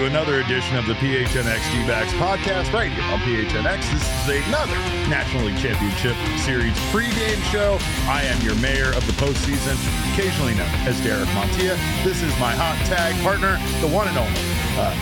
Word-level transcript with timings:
to 0.00 0.06
another 0.06 0.40
edition 0.40 0.76
of 0.78 0.86
the 0.86 0.94
PHNX 0.94 1.60
D-backs 1.72 2.12
podcast 2.14 2.72
right 2.72 2.90
here 2.90 3.02
on 3.04 3.18
PHNX. 3.20 3.80
This 3.92 4.02
is 4.40 4.46
another 4.48 4.72
National 5.10 5.44
League 5.44 5.58
Championship 5.58 6.16
Series 6.40 6.72
pregame 6.88 7.42
show. 7.52 7.76
I 8.08 8.22
am 8.22 8.40
your 8.40 8.54
mayor 8.56 8.94
of 8.94 9.06
the 9.06 9.12
postseason, 9.14 9.76
occasionally 10.14 10.54
known 10.54 10.70
as 10.88 10.98
Derek 11.02 11.28
Montilla. 11.30 11.76
This 12.02 12.22
is 12.22 12.30
my 12.40 12.52
hot 12.52 12.80
tag 12.86 13.14
partner, 13.22 13.58
the 13.86 13.94
one 13.94 14.08
and 14.08 14.16
only 14.16 14.40
uh, 14.78 14.94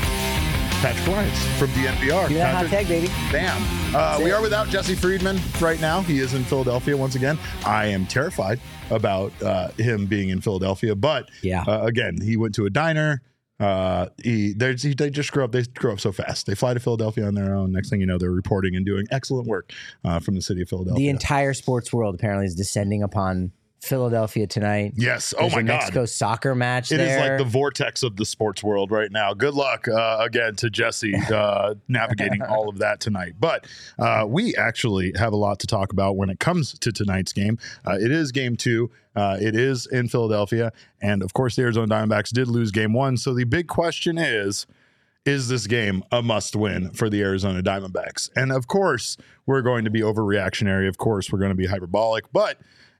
Patrick 0.82 1.06
Lyons 1.06 1.38
from 1.58 1.68
DNVR. 1.68 2.28
Me 2.30 2.38
hot 2.38 2.66
tag, 2.66 2.88
baby. 2.88 3.06
Bam. 3.30 3.62
Uh, 3.94 4.18
we 4.20 4.32
are 4.32 4.42
without 4.42 4.68
Jesse 4.68 4.96
Friedman 4.96 5.38
right 5.60 5.80
now. 5.80 6.01
He 6.01 6.18
is 6.18 6.34
in 6.34 6.42
Philadelphia 6.42 6.96
once 6.96 7.15
again. 7.15 7.38
I 7.65 7.87
am 7.87 8.04
terrified 8.06 8.59
about 8.90 9.32
uh, 9.42 9.68
him 9.78 10.06
being 10.06 10.30
in 10.30 10.40
Philadelphia, 10.40 10.96
but 10.96 11.28
Yeah. 11.42 11.62
uh, 11.68 11.82
again, 11.84 12.20
he 12.20 12.37
went 12.37 12.56
to 12.56 12.66
a 12.66 12.70
diner. 12.70 13.23
Uh, 13.60 14.06
he, 14.22 14.52
they 14.52 14.74
just 14.74 15.32
grow 15.32 15.44
up. 15.44 15.52
They 15.52 15.62
grow 15.62 15.92
up 15.92 16.00
so 16.00 16.12
fast. 16.12 16.46
They 16.46 16.54
fly 16.54 16.74
to 16.74 16.80
Philadelphia 16.80 17.26
on 17.26 17.34
their 17.34 17.54
own. 17.54 17.72
Next 17.72 17.90
thing 17.90 18.00
you 18.00 18.06
know, 18.06 18.18
they're 18.18 18.30
reporting 18.30 18.76
and 18.76 18.86
doing 18.86 19.06
excellent 19.10 19.48
work 19.48 19.72
uh, 20.04 20.20
from 20.20 20.36
the 20.36 20.42
city 20.42 20.62
of 20.62 20.68
Philadelphia. 20.68 20.98
The 20.98 21.08
entire 21.08 21.54
sports 21.54 21.92
world 21.92 22.14
apparently 22.14 22.46
is 22.46 22.54
descending 22.54 23.02
upon 23.02 23.52
Philadelphia 23.80 24.46
tonight. 24.46 24.92
yes. 24.96 25.32
Oh 25.37 25.42
There's 25.42 25.52
my 25.55 25.60
a 25.60 25.62
God. 25.64 25.73
Mexico 25.74 26.05
soccer 26.05 26.55
match 26.55 26.91
It 26.92 27.00
is 27.00 27.09
there. 27.09 27.30
like 27.30 27.38
the 27.38 27.45
vortex 27.50 28.02
of 28.02 28.16
the 28.16 28.24
sports 28.24 28.62
world 28.62 28.91
right 28.91 29.10
now. 29.10 29.34
Good 29.34 29.54
luck 29.54 29.87
uh, 29.88 30.18
again 30.20 30.56
to 30.56 30.68
Jesse 30.70 31.14
uh, 31.32 31.74
navigating 31.88 32.42
all 32.42 32.68
of 32.68 32.78
that 32.78 33.01
tonight. 33.01 33.34
But 33.38 33.66
uh, 33.98 34.24
we 34.28 34.54
actually 34.56 35.12
have 35.16 35.32
a 35.32 35.37
lot 35.37 35.60
to 35.60 35.66
talk 35.66 35.92
about 35.92 36.16
when 36.16 36.28
it 36.28 36.41
comes 36.41 36.79
to 36.79 36.93
tonight's 36.93 37.32
game. 37.32 37.59
Uh, 37.87 37.96
it 38.01 38.10
is 38.10 38.32
game 38.32 38.56
two. 38.56 38.90
Uh, 39.15 39.37
it 39.40 39.56
is 39.56 39.87
in 39.87 40.09
Philadelphia, 40.09 40.73
and 41.01 41.23
of 41.23 41.32
course, 41.32 41.56
the 41.56 41.62
Arizona 41.62 41.87
Diamondbacks 41.88 42.30
did 42.30 42.46
lose 42.49 42.71
game 42.71 42.93
one. 42.93 43.16
So 43.16 43.34
the 43.34 43.45
big 43.45 43.68
question 43.68 44.18
is. 44.18 44.66
Is 45.24 45.49
this 45.49 45.66
game 45.66 46.02
a 46.10 46.23
must 46.23 46.56
win 46.56 46.90
for 46.93 47.10
the 47.10 47.21
Arizona 47.21 47.62
Diamondbacks? 47.62 48.30
And 48.34 48.51
of 48.51 48.66
course, 48.66 49.18
we're 49.45 49.60
going 49.60 49.84
to 49.84 49.90
be 49.90 50.01
overreactionary. 50.01 50.88
Of 50.88 50.96
course, 50.96 51.30
we're 51.30 51.38
going 51.40 51.51
to 51.51 51.56
be 51.56 51.66
hyperbolic, 51.66 52.32
but 52.32 52.56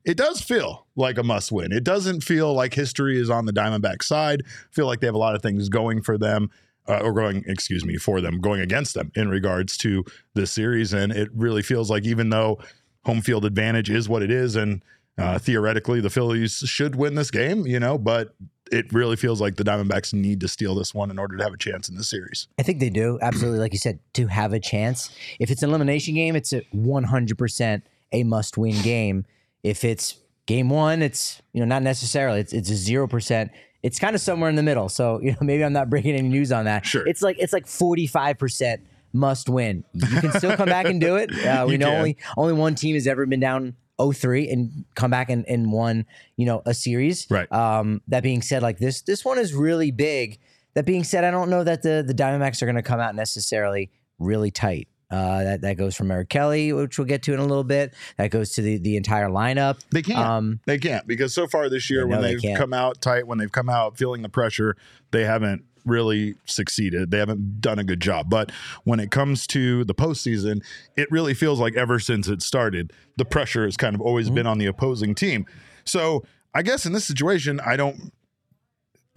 it 0.09 0.17
does 0.17 0.41
feel 0.41 0.87
like 0.97 1.19
a 1.19 1.23
must 1.23 1.53
win. 1.53 1.70
It 1.70 1.84
doesn't 1.84 2.23
feel 2.23 2.55
like 2.55 2.75
history 2.75 3.19
is 3.19 3.28
on 3.28 3.45
the 3.45 3.53
Diamondback 3.53 4.03
side. 4.03 4.42
I 4.47 4.75
feel 4.75 4.87
like 4.87 5.00
they 5.00 5.06
have 5.06 5.15
a 5.15 5.19
lot 5.19 5.34
of 5.34 5.42
things 5.42 5.69
going 5.69 6.03
for 6.03 6.17
them, 6.17 6.50
uh, 6.89 7.00
or 7.00 7.12
going, 7.12 7.45
excuse 7.47 7.84
me, 7.84 7.97
for 7.97 8.20
them, 8.20 8.41
going 8.41 8.61
against 8.62 8.95
them 8.95 9.12
in 9.15 9.28
regards 9.28 9.77
to 9.78 10.05
this 10.34 10.50
series. 10.50 10.95
And 10.95 11.12
it 11.12 11.28
really 11.34 11.62
feels 11.62 11.91
like 11.91 12.06
even 12.06 12.31
though 12.31 12.59
home 13.05 13.20
field 13.20 13.45
advantage 13.45 13.91
is 13.91 14.09
what 14.09 14.23
it 14.23 14.31
is, 14.31 14.56
and 14.56 14.83
uh, 15.19 15.39
theoretically 15.39 16.00
the 16.00 16.11
Phillies 16.11 16.59
should 16.59 16.97
win 16.97 17.15
this 17.15 17.31
game, 17.31 17.67
you 17.67 17.78
know, 17.78 17.98
but 17.98 18.34
it 18.72 18.91
really 18.93 19.17
feels 19.17 19.41
like 19.41 19.56
the 19.56 19.65
Diamondbacks 19.65 20.15
need 20.15 20.41
to 20.41 20.48
steal 20.48 20.75
this 20.75 20.95
one 20.95 21.11
in 21.11 21.19
order 21.19 21.37
to 21.37 21.43
have 21.43 21.53
a 21.53 21.59
chance 21.59 21.89
in 21.89 21.97
this 21.97 22.09
series. 22.09 22.48
I 22.59 22.62
think 22.62 22.81
they 22.81 22.91
do 22.91 23.19
absolutely, 23.20 23.59
like 23.59 23.72
you 23.72 23.78
said, 23.78 23.98
to 24.15 24.27
have 24.28 24.53
a 24.53 24.61
chance. 24.61 25.11
If 25.39 25.50
it's 25.50 25.62
an 25.62 25.70
elimination 25.70 26.15
game, 26.15 26.37
it's 26.37 26.53
a 26.53 26.62
100% 26.75 27.83
a 28.12 28.25
must-win 28.25 28.81
game. 28.83 29.27
If 29.62 29.84
it's 29.84 30.17
game 30.47 30.70
one, 30.70 31.03
it's 31.03 31.41
you 31.53 31.61
know 31.61 31.67
not 31.67 31.83
necessarily. 31.83 32.41
It's 32.41 32.53
it's 32.53 32.70
a 32.70 32.77
zero 32.77 33.06
percent. 33.09 33.51
It's 33.83 33.98
kind 33.98 34.15
of 34.15 34.20
somewhere 34.20 34.50
in 34.50 34.56
the 34.56 34.62
middle. 34.62 34.89
So 34.89 35.20
you 35.20 35.33
know 35.33 35.39
maybe 35.42 35.65
I'm 35.65 35.73
not 35.73 35.91
breaking 35.91 36.15
any 36.15 36.28
news 36.28 36.53
on 36.53 36.65
that. 36.67 36.87
Sure. 36.87 37.06
It's 37.06 37.23
like 37.23 37.37
it's 37.39 37.53
like 37.53 37.67
45 37.67 38.39
percent 38.39 38.83
must 39.12 39.48
win. 39.48 39.84
You 39.95 40.20
can 40.20 40.33
still 40.33 40.56
come 40.56 40.69
back 40.69 40.87
and 40.87 41.00
do 41.00 41.17
it. 41.17 41.31
Uh, 41.47 41.65
we 41.67 41.73
You 41.73 41.78
know 41.78 41.87
can. 41.87 41.97
only 41.98 42.17
only 42.37 42.53
one 42.55 42.75
team 42.75 42.95
has 42.95 43.06
ever 43.06 43.25
been 43.27 43.41
down 43.41 43.75
0-3 43.98 44.53
and 44.53 44.84
come 44.95 45.11
back 45.11 45.28
and, 45.31 45.45
and 45.48 45.72
won 45.72 46.06
you 46.37 46.47
know 46.47 46.62
a 46.67 46.75
series. 46.75 47.27
Right. 47.31 47.50
Um, 47.50 48.00
that 48.09 48.22
being 48.22 48.43
said, 48.43 48.62
like 48.62 48.78
this 48.78 49.00
this 49.03 49.25
one 49.25 49.38
is 49.38 49.54
really 49.54 49.91
big. 49.91 50.38
That 50.75 50.84
being 50.87 51.03
said, 51.04 51.25
I 51.25 51.31
don't 51.31 51.50
know 51.50 51.65
that 51.65 51.83
the 51.83 52.04
the 52.06 52.15
Diamondbacks 52.15 52.62
are 52.62 52.66
going 52.66 52.77
to 52.77 52.83
come 52.83 53.00
out 53.00 53.15
necessarily 53.15 53.91
really 54.19 54.50
tight. 54.50 54.88
Uh, 55.11 55.43
that 55.43 55.61
that 55.63 55.77
goes 55.79 55.97
from 55.97 56.11
Eric 56.11 56.29
Kelly, 56.29 56.73
which 56.73 56.99
we'll 56.99 57.07
get 57.07 57.23
to 57.23 57.33
in 57.33 57.39
a 57.41 57.45
little 57.47 57.65
bit. 57.65 57.95
That 58.19 58.31
goes 58.31 58.51
to 58.53 58.63
the 58.63 58.77
the 58.79 58.97
entire 58.97 59.29
lineup. 59.29 59.81
They 59.91 60.03
can't. 60.03 60.19
Um, 60.19 60.61
They 60.67 60.79
can't 60.79 61.07
because 61.07 61.33
so 61.33 61.47
far 61.47 61.69
this 61.71 61.89
year, 61.89 62.07
when 62.07 62.21
they 62.21 62.33
they've 62.35 62.43
can't. 62.43 62.59
come 62.59 62.75
out 62.75 63.01
tight, 63.01 63.27
when 63.27 63.39
they've 63.39 63.51
come 63.53 63.71
out 63.71 63.97
feeling 63.97 64.21
the 64.23 64.29
pressure, 64.29 64.77
they 65.11 65.25
haven't 65.25 65.65
really 65.87 66.35
succeeded. 66.45 67.11
They 67.11 67.17
haven't 67.19 67.63
done 67.63 67.79
a 67.79 67.85
good 67.85 68.01
job. 68.01 68.29
But 68.29 68.53
when 68.85 69.01
it 69.01 69.11
comes 69.11 69.47
to 69.47 69.85
the 69.85 69.95
postseason, 69.95 70.61
it 70.97 71.11
really 71.11 71.33
feels 71.33 71.59
like 71.59 71.75
ever 71.77 71.99
since 71.99 72.29
it 72.29 72.43
started, 72.43 72.93
the 73.17 73.25
pressure 73.25 73.65
has 73.65 73.79
kind 73.79 73.95
of 73.95 74.03
always 74.03 74.27
Mm-hmm. 74.27 74.35
been 74.35 74.47
on 74.47 74.59
the 74.59 74.67
opposing 74.67 75.15
team. 75.15 75.47
So 75.85 76.23
I 76.55 76.61
guess 76.61 76.85
in 76.85 76.93
this 76.93 77.07
situation, 77.07 77.61
I 77.65 77.77
don't. 77.77 78.13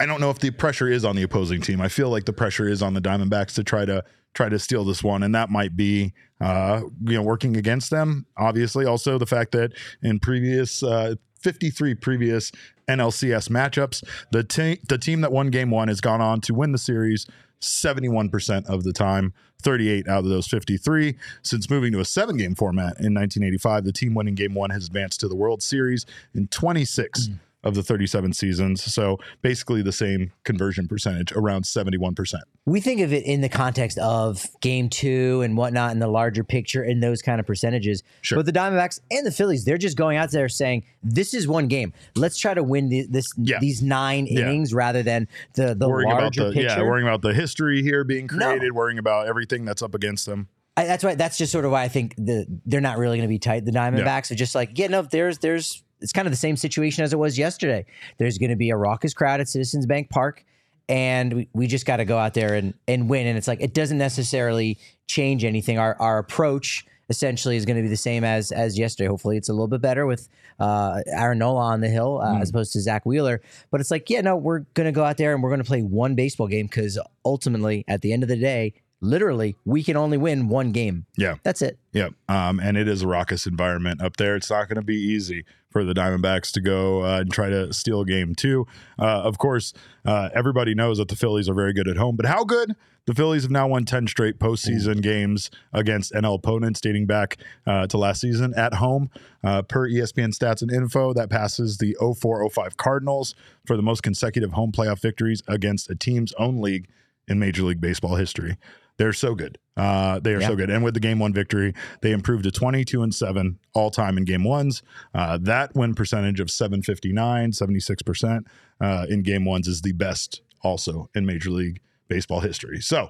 I 0.02 0.06
don't 0.06 0.20
know 0.20 0.30
if 0.30 0.40
the 0.40 0.50
pressure 0.50 0.88
is 0.88 1.04
on 1.04 1.14
the 1.14 1.22
opposing 1.22 1.60
team. 1.60 1.80
I 1.80 1.86
feel 1.86 2.10
like 2.10 2.24
the 2.24 2.32
pressure 2.32 2.66
is 2.66 2.82
on 2.82 2.94
the 2.94 3.00
Diamondbacks 3.00 3.54
to 3.54 3.62
try 3.62 3.84
to 3.84 4.02
try 4.34 4.48
to 4.48 4.58
steal 4.58 4.84
this 4.84 5.00
one, 5.04 5.22
and 5.22 5.32
that 5.36 5.48
might 5.48 5.76
be 5.76 6.12
uh, 6.40 6.80
you 7.04 7.14
know 7.14 7.22
working 7.22 7.56
against 7.56 7.90
them. 7.90 8.26
Obviously, 8.36 8.84
also 8.84 9.16
the 9.16 9.26
fact 9.26 9.52
that 9.52 9.70
in 10.02 10.18
previous 10.18 10.82
uh, 10.82 11.14
53 11.38 11.94
previous 11.94 12.50
NLCS 12.88 13.48
matchups, 13.48 14.02
the 14.32 14.42
te- 14.42 14.80
the 14.88 14.98
team 14.98 15.20
that 15.20 15.30
won 15.30 15.50
Game 15.50 15.70
One 15.70 15.86
has 15.86 16.00
gone 16.00 16.20
on 16.20 16.40
to 16.40 16.54
win 16.54 16.72
the 16.72 16.78
series 16.78 17.28
71% 17.60 18.66
of 18.66 18.82
the 18.82 18.92
time. 18.92 19.32
38 19.62 20.08
out 20.08 20.24
of 20.24 20.28
those 20.28 20.48
53. 20.48 21.14
Since 21.42 21.70
moving 21.70 21.92
to 21.92 22.00
a 22.00 22.04
seven 22.04 22.36
game 22.36 22.56
format 22.56 22.98
in 22.98 23.14
1985, 23.14 23.84
the 23.84 23.92
team 23.92 24.12
winning 24.12 24.34
game 24.34 24.54
one 24.54 24.70
has 24.70 24.88
advanced 24.88 25.20
to 25.20 25.28
the 25.28 25.36
World 25.36 25.62
Series 25.62 26.04
in 26.34 26.48
26 26.48 27.28
of 27.64 27.74
the 27.74 27.82
37 27.82 28.32
seasons. 28.32 28.82
So 28.92 29.18
basically 29.40 29.82
the 29.82 29.92
same 29.92 30.32
conversion 30.44 30.88
percentage, 30.88 31.32
around 31.32 31.62
71%. 31.64 32.34
we 32.66 32.80
think 32.80 33.00
of 33.00 33.12
it 33.12 33.24
in 33.24 33.40
the 33.40 33.48
context 33.48 33.98
of 33.98 34.44
game 34.60 34.88
two 34.88 35.42
and 35.42 35.56
whatnot 35.56 35.92
in 35.92 35.98
the 35.98 36.08
larger 36.08 36.44
picture 36.44 36.82
and 36.82 37.02
those 37.02 37.22
kind 37.22 37.38
of 37.40 37.46
percentages. 37.46 38.02
Sure. 38.20 38.36
But 38.38 38.46
the 38.46 38.52
Diamondbacks 38.52 39.00
and 39.10 39.26
the 39.26 39.30
Phillies, 39.30 39.64
they're 39.64 39.78
just 39.78 39.96
going 39.96 40.16
out 40.16 40.30
there 40.30 40.48
saying, 40.48 40.84
"This 41.02 41.34
is 41.34 41.46
one 41.48 41.68
game. 41.68 41.92
Let's 42.16 42.38
try 42.38 42.54
to 42.54 42.62
win 42.62 42.88
the, 42.88 43.06
this 43.08 43.26
Yeah. 43.36 43.58
these 43.60 43.82
nine 43.82 44.26
Yeah. 44.26 44.40
innings 44.42 44.74
rather 44.74 45.02
than 45.02 45.28
the 45.54 45.74
the 45.74 45.88
worrying 45.88 46.10
about 46.10 46.22
larger 46.22 46.44
the 46.48 46.52
picture." 46.52 46.68
yeah, 46.78 46.82
worrying 46.82 47.06
about 47.06 47.22
the 47.22 47.34
history 47.34 47.82
here 47.82 48.04
being 48.04 48.28
No. 48.32 48.46
created, 48.50 48.72
worrying 48.72 48.98
about 48.98 49.26
everything 49.28 49.64
that's 49.64 49.82
up 49.82 49.94
against 49.94 50.26
them. 50.26 50.48
I, 50.76 50.84
that's 50.86 51.04
why. 51.04 51.14
That's 51.16 51.36
just 51.36 51.52
sort 51.52 51.64
of 51.64 51.70
why 51.70 51.82
I 51.82 51.88
think 51.88 52.14
the 52.16 52.46
they're 52.64 52.80
not 52.80 52.96
really 52.98 53.18
going 53.18 53.28
to 53.28 53.32
be 53.32 53.38
tight. 53.38 53.64
The 53.66 53.72
Diamondbacks 53.72 54.30
are 54.30 54.34
just 54.36 54.54
like, 54.54 54.78
yeah, 54.78 54.86
no, 54.88 55.02
there's 55.02 55.38
there's 55.38 55.82
it's 56.02 56.12
kind 56.12 56.26
of 56.26 56.32
the 56.32 56.36
same 56.38 56.56
situation 56.56 57.04
as 57.04 57.12
it 57.12 57.18
was 57.18 57.38
yesterday. 57.38 57.86
There's 58.18 58.38
going 58.38 58.50
to 58.50 58.56
be 58.56 58.70
a 58.70 58.76
raucous 58.76 59.14
crowd 59.14 59.40
at 59.40 59.48
Citizens 59.48 59.86
Bank 59.86 60.10
Park, 60.10 60.44
and 60.88 61.32
we, 61.32 61.48
we 61.52 61.66
just 61.66 61.86
got 61.86 61.96
to 61.96 62.04
go 62.04 62.18
out 62.18 62.34
there 62.34 62.54
and 62.54 62.74
and 62.86 63.08
win. 63.08 63.26
And 63.26 63.38
it's 63.38 63.48
like 63.48 63.60
it 63.60 63.74
doesn't 63.74 63.98
necessarily 63.98 64.78
change 65.06 65.44
anything. 65.44 65.78
Our 65.78 65.96
our 66.00 66.18
approach 66.18 66.84
essentially 67.08 67.56
is 67.56 67.64
going 67.64 67.76
to 67.76 67.82
be 67.82 67.88
the 67.88 67.96
same 67.96 68.24
as 68.24 68.52
as 68.52 68.78
yesterday. 68.78 69.08
Hopefully, 69.08 69.36
it's 69.36 69.48
a 69.48 69.52
little 69.52 69.68
bit 69.68 69.80
better 69.80 70.06
with 70.06 70.28
uh, 70.58 71.00
Aaron 71.06 71.38
Nola 71.38 71.60
on 71.60 71.80
the 71.80 71.88
hill 71.88 72.20
uh, 72.22 72.38
as 72.38 72.50
opposed 72.50 72.72
to 72.72 72.80
Zack 72.80 73.04
Wheeler. 73.06 73.40
But 73.70 73.80
it's 73.80 73.90
like, 73.90 74.08
yeah, 74.10 74.20
no, 74.20 74.36
we're 74.36 74.60
going 74.74 74.86
to 74.86 74.92
go 74.92 75.04
out 75.04 75.16
there 75.16 75.34
and 75.34 75.42
we're 75.42 75.50
going 75.50 75.62
to 75.62 75.66
play 75.66 75.82
one 75.82 76.14
baseball 76.14 76.46
game 76.46 76.66
because 76.66 76.98
ultimately, 77.24 77.84
at 77.88 78.00
the 78.00 78.12
end 78.12 78.22
of 78.22 78.28
the 78.28 78.36
day, 78.36 78.74
literally, 79.02 79.56
we 79.64 79.82
can 79.82 79.96
only 79.96 80.16
win 80.16 80.48
one 80.48 80.72
game. 80.72 81.04
Yeah. 81.18 81.34
That's 81.42 81.60
it. 81.60 81.78
Yeah, 81.92 82.08
um, 82.28 82.58
and 82.58 82.78
it 82.78 82.88
is 82.88 83.02
a 83.02 83.06
raucous 83.06 83.46
environment 83.46 84.00
up 84.00 84.16
there. 84.16 84.34
It's 84.36 84.48
not 84.48 84.68
going 84.68 84.76
to 84.76 84.82
be 84.82 84.96
easy 84.96 85.44
for 85.70 85.84
the 85.84 85.92
Diamondbacks 85.92 86.52
to 86.52 86.60
go 86.60 87.04
uh, 87.04 87.20
and 87.20 87.32
try 87.32 87.50
to 87.50 87.72
steal 87.72 88.04
game 88.04 88.34
two. 88.34 88.66
Uh, 88.98 89.22
of 89.22 89.38
course, 89.38 89.74
uh, 90.06 90.30
everybody 90.34 90.74
knows 90.74 90.98
that 90.98 91.08
the 91.08 91.16
Phillies 91.16 91.48
are 91.48 91.54
very 91.54 91.72
good 91.72 91.88
at 91.88 91.96
home, 91.96 92.16
but 92.16 92.26
how 92.26 92.44
good? 92.44 92.74
The 93.04 93.14
Phillies 93.14 93.42
have 93.42 93.50
now 93.50 93.66
won 93.66 93.84
10 93.84 94.06
straight 94.06 94.38
postseason 94.38 95.02
games 95.02 95.50
against 95.72 96.12
NL 96.12 96.36
opponents 96.36 96.80
dating 96.80 97.06
back 97.06 97.36
uh, 97.66 97.88
to 97.88 97.98
last 97.98 98.20
season 98.20 98.54
at 98.56 98.74
home. 98.74 99.10
Uh, 99.42 99.62
per 99.62 99.88
ESPN 99.88 100.32
stats 100.32 100.62
and 100.62 100.70
info, 100.70 101.12
that 101.12 101.28
passes 101.28 101.78
the 101.78 101.96
04 102.00 102.48
05 102.48 102.76
Cardinals 102.76 103.34
for 103.66 103.76
the 103.76 103.82
most 103.82 104.04
consecutive 104.04 104.52
home 104.52 104.70
playoff 104.70 105.00
victories 105.00 105.42
against 105.48 105.90
a 105.90 105.96
team's 105.96 106.32
own 106.34 106.60
league 106.60 106.88
in 107.26 107.40
Major 107.40 107.64
League 107.64 107.80
Baseball 107.80 108.14
history. 108.14 108.56
They're 109.02 109.12
so 109.12 109.34
good. 109.34 109.58
Uh, 109.76 110.20
they 110.20 110.32
are 110.32 110.40
so 110.40 110.54
good. 110.54 110.70
And 110.70 110.84
with 110.84 110.94
the 110.94 111.00
game 111.00 111.18
one 111.18 111.32
victory, 111.32 111.74
they 112.02 112.12
improved 112.12 112.44
to 112.44 112.52
22 112.52 113.02
and 113.02 113.12
7 113.12 113.58
all 113.74 113.90
time 113.90 114.16
in 114.16 114.24
game 114.24 114.44
ones. 114.44 114.84
Uh, 115.12 115.38
that 115.42 115.74
win 115.74 115.96
percentage 115.96 116.38
of 116.38 116.52
759, 116.52 117.50
76% 117.50 118.44
uh, 118.80 119.06
in 119.10 119.24
game 119.24 119.44
ones 119.44 119.66
is 119.66 119.82
the 119.82 119.90
best 119.90 120.42
also 120.62 121.10
in 121.16 121.26
Major 121.26 121.50
League 121.50 121.80
Baseball 122.06 122.38
history. 122.38 122.80
So, 122.80 123.08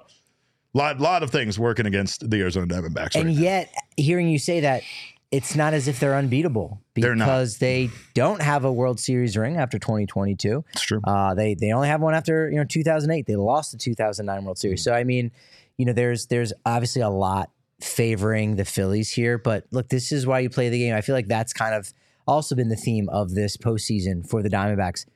lot 0.73 0.99
lot 0.99 1.23
of 1.23 1.29
things 1.29 1.59
working 1.59 1.85
against 1.85 2.31
the 2.31 2.41
Arizona 2.41 2.69
Diamondbacks. 2.69 3.17
And 3.17 3.27
right 3.27 3.35
now. 3.35 3.43
yet, 3.43 3.75
hearing 3.99 4.31
you 4.31 4.39
say 4.39 4.61
that, 4.61 4.85
it's 5.31 5.55
not 5.55 5.75
as 5.75 5.89
if 5.89 6.01
they're 6.01 6.15
unbeatable 6.15 6.81
They're 6.95 7.15
because 7.15 7.59
they 7.59 7.91
don't 8.15 8.41
have 8.41 8.65
a 8.65 8.73
World 8.73 8.99
Series 8.99 9.37
ring 9.37 9.59
after 9.59 9.79
2022. 9.79 10.65
It's 10.73 10.83
true. 10.83 11.01
Uh, 11.05 11.35
they 11.35 11.55
they 11.55 11.73
only 11.73 11.89
have 11.89 12.01
one 12.01 12.15
after 12.15 12.49
you 12.49 12.57
know 12.57 12.65
2008. 12.65 13.27
They 13.27 13.37
lost 13.37 13.73
the 13.73 13.79
2009 13.79 14.45
World 14.45 14.59
Series. 14.59 14.83
So 14.85 14.95
I 14.95 15.05
mean, 15.05 15.33
you 15.79 15.85
know, 15.87 15.93
there's 15.93 16.27
there's 16.27 16.53
obviously 16.67 17.03
a 17.03 17.09
lot 17.11 17.51
favoring 17.81 18.57
the 18.57 18.65
Phillies 18.65 19.11
here. 19.11 19.39
But 19.39 19.65
look, 19.71 19.89
this 19.89 20.13
is 20.13 20.27
why 20.27 20.41
you 20.41 20.51
play 20.51 20.69
the 20.69 20.79
game. 20.79 20.95
I 20.95 21.01
feel 21.01 21.15
like 21.15 21.29
that's 21.29 21.53
kind 21.53 21.75
of 21.75 21.93
also 22.27 22.55
been 22.55 22.69
the 22.69 22.77
theme 22.77 23.09
of 23.09 23.35
this 23.35 23.57
postseason 23.57 24.29
for 24.29 24.43
the 24.43 24.49
Diamondbacks. 24.49 25.07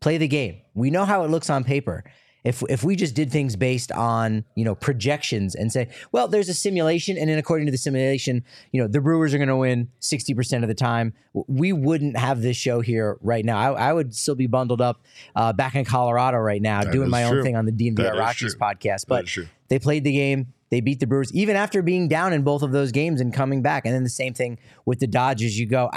Play 0.00 0.18
the 0.18 0.28
game. 0.28 0.60
We 0.74 0.90
know 0.90 1.04
how 1.04 1.24
it 1.24 1.30
looks 1.30 1.50
on 1.50 1.64
paper. 1.64 2.04
if 2.44 2.62
if 2.68 2.84
we 2.84 2.94
just 2.96 3.14
did 3.14 3.30
things 3.30 3.56
based 3.56 3.90
on 3.92 4.44
you 4.54 4.64
know 4.64 4.74
projections 4.74 5.54
and 5.54 5.72
say, 5.72 5.88
well, 6.12 6.28
there's 6.28 6.48
a 6.50 6.54
simulation, 6.54 7.16
and 7.16 7.28
then 7.30 7.38
according 7.38 7.66
to 7.66 7.72
the 7.72 7.78
simulation, 7.78 8.44
you 8.72 8.80
know 8.82 8.86
the 8.88 9.00
Brewers 9.00 9.32
are 9.32 9.38
going 9.38 9.48
to 9.48 9.56
win 9.56 9.88
sixty 10.00 10.34
percent 10.34 10.62
of 10.62 10.68
the 10.68 10.74
time, 10.74 11.14
we 11.46 11.72
wouldn't 11.72 12.18
have 12.18 12.42
this 12.42 12.56
show 12.56 12.80
here 12.80 13.16
right 13.22 13.44
now. 13.46 13.56
I, 13.58 13.88
I 13.88 13.92
would 13.94 14.14
still 14.14 14.34
be 14.34 14.46
bundled 14.46 14.82
up 14.82 15.02
uh, 15.36 15.52
back 15.54 15.74
in 15.74 15.84
Colorado 15.86 16.36
right 16.38 16.60
now, 16.60 16.82
That 16.82 16.92
doing 16.92 17.08
my 17.08 17.26
true. 17.26 17.38
own 17.38 17.44
thing 17.44 17.56
on 17.56 17.64
the 17.64 17.72
DNVR 17.72 18.18
Rockies 18.18 18.54
true. 18.54 18.60
podcast. 18.60 19.04
But. 19.08 19.26
They 19.68 19.78
played 19.78 20.04
the 20.04 20.12
game. 20.12 20.52
They 20.70 20.80
beat 20.80 20.98
the 20.98 21.06
Brewers 21.06 21.32
even 21.32 21.54
after 21.54 21.82
being 21.82 22.08
down 22.08 22.32
in 22.32 22.42
both 22.42 22.62
of 22.62 22.72
those 22.72 22.90
games 22.90 23.20
and 23.20 23.32
coming 23.32 23.62
back. 23.62 23.86
And 23.86 23.94
then 23.94 24.02
the 24.02 24.08
same 24.08 24.34
thing 24.34 24.58
with 24.84 24.98
the 24.98 25.06
Dodgers. 25.06 25.56
You 25.58 25.66
go, 25.66 25.88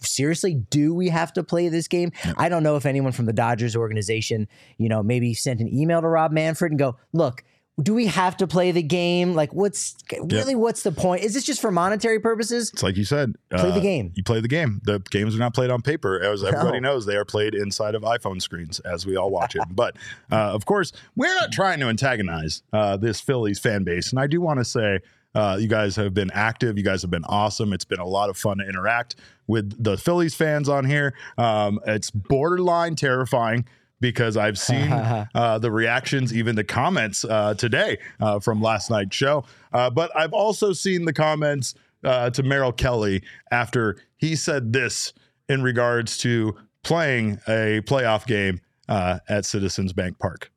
seriously, 0.00 0.54
do 0.54 0.94
we 0.94 1.10
have 1.10 1.32
to 1.34 1.44
play 1.44 1.68
this 1.68 1.86
game? 1.86 2.10
I 2.36 2.48
don't 2.48 2.64
know 2.64 2.74
if 2.74 2.86
anyone 2.86 3.12
from 3.12 3.26
the 3.26 3.32
Dodgers 3.32 3.76
organization, 3.76 4.48
you 4.78 4.88
know, 4.88 5.02
maybe 5.02 5.32
sent 5.32 5.60
an 5.60 5.72
email 5.72 6.00
to 6.00 6.08
Rob 6.08 6.32
Manfred 6.32 6.72
and 6.72 6.78
go, 6.78 6.96
look, 7.12 7.44
do 7.82 7.92
we 7.92 8.06
have 8.06 8.38
to 8.38 8.46
play 8.46 8.70
the 8.72 8.82
game? 8.82 9.34
Like, 9.34 9.52
what's 9.52 9.96
really 10.18 10.54
what's 10.54 10.82
the 10.82 10.92
point? 10.92 11.22
Is 11.24 11.34
this 11.34 11.44
just 11.44 11.60
for 11.60 11.70
monetary 11.70 12.18
purposes? 12.20 12.70
It's 12.72 12.82
like 12.82 12.96
you 12.96 13.04
said. 13.04 13.34
Play 13.50 13.70
the 13.70 13.76
uh, 13.76 13.80
game. 13.80 14.12
You 14.14 14.22
play 14.22 14.40
the 14.40 14.48
game. 14.48 14.80
The 14.84 15.00
games 15.10 15.34
are 15.34 15.38
not 15.38 15.52
played 15.54 15.68
on 15.70 15.82
paper, 15.82 16.18
as 16.18 16.42
everybody 16.42 16.80
No. 16.80 16.92
knows. 16.92 17.04
They 17.04 17.16
are 17.16 17.26
played 17.26 17.54
inside 17.54 17.94
of 17.94 18.02
iPhone 18.02 18.40
screens 18.40 18.80
as 18.80 19.04
we 19.04 19.16
all 19.16 19.30
watch 19.30 19.54
it. 19.56 19.62
But 19.76 19.96
uh, 20.32 20.36
of 20.36 20.64
course, 20.64 20.92
we're 21.16 21.34
not 21.34 21.52
trying 21.52 21.80
to 21.80 21.86
antagonize 21.88 22.62
uh, 22.72 22.96
this 22.96 23.20
Phillies 23.20 23.58
fan 23.58 23.84
base, 23.84 24.10
and 24.10 24.18
I 24.18 24.26
do 24.26 24.40
want 24.40 24.58
to 24.60 24.64
say. 24.64 25.00
Uh, 25.34 25.58
you 25.60 25.68
guys 25.68 25.96
have 25.96 26.14
been 26.14 26.30
active. 26.30 26.78
You 26.78 26.82
guys 26.82 27.02
have 27.02 27.10
been 27.10 27.26
awesome. 27.26 27.74
It's 27.74 27.84
been 27.84 28.00
a 28.00 28.06
lot 28.06 28.30
of 28.30 28.38
fun 28.38 28.56
to 28.56 28.64
interact 28.66 29.16
with 29.46 29.84
the 29.84 29.98
Phillies 29.98 30.34
fans 30.34 30.66
on 30.66 30.86
here. 30.86 31.12
Um, 31.36 31.78
it's 31.86 32.10
borderline 32.10 32.96
terrifying 32.96 33.66
because 34.00 34.36
I've 34.36 34.58
seen 34.58 34.92
uh, 35.34 35.58
the 35.58 35.70
reactions, 35.70 36.34
even 36.34 36.56
the 36.56 36.64
comments 36.64 37.24
uh, 37.24 37.54
today 37.54 37.98
uh, 38.20 38.40
from 38.40 38.60
last 38.60 38.90
night's 38.90 39.16
show. 39.16 39.44
Uh, 39.72 39.90
but 39.90 40.14
I've 40.16 40.32
also 40.32 40.72
seen 40.72 41.04
the 41.04 41.12
comments 41.12 41.74
uh, 42.04 42.30
to 42.30 42.42
Merrill 42.42 42.72
Kelly 42.72 43.22
after 43.50 43.96
he 44.16 44.36
said 44.36 44.72
this 44.72 45.12
in 45.48 45.62
regards 45.62 46.18
to 46.18 46.56
playing 46.82 47.38
a 47.48 47.80
playoff 47.82 48.26
game 48.26 48.60
uh, 48.88 49.18
at 49.28 49.44
Citizens 49.44 49.92
Bank 49.92 50.18
Park. 50.18 50.50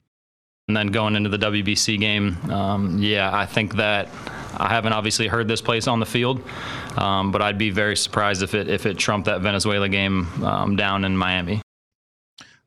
And 0.68 0.77
then 0.77 0.88
going 0.88 1.15
into 1.15 1.30
the 1.30 1.39
WBC 1.39 2.00
game, 2.00 2.38
um, 2.51 3.00
yeah, 3.00 3.36
I 3.36 3.47
think 3.47 3.75
that 3.77 4.07
I 4.56 4.69
haven't 4.69 4.94
obviously 4.94 5.27
heard 5.27 5.47
this 5.47 5.62
place 5.62 5.88
on 5.88 6.00
the 6.00 6.06
field, 6.06 6.44
um, 6.95 7.31
but 7.31 7.41
I'd 7.41 7.57
be 7.57 7.71
very 7.71 7.97
surprised 7.97 8.44
if 8.44 8.53
it 8.53 8.68
if 8.68 8.86
it 8.86 8.97
trumped 9.00 9.25
that 9.25 9.41
Venezuela 9.41 9.89
game 9.89 10.27
um, 10.44 10.75
down 10.75 11.06
in 11.06 11.18
Miami. 11.18 11.63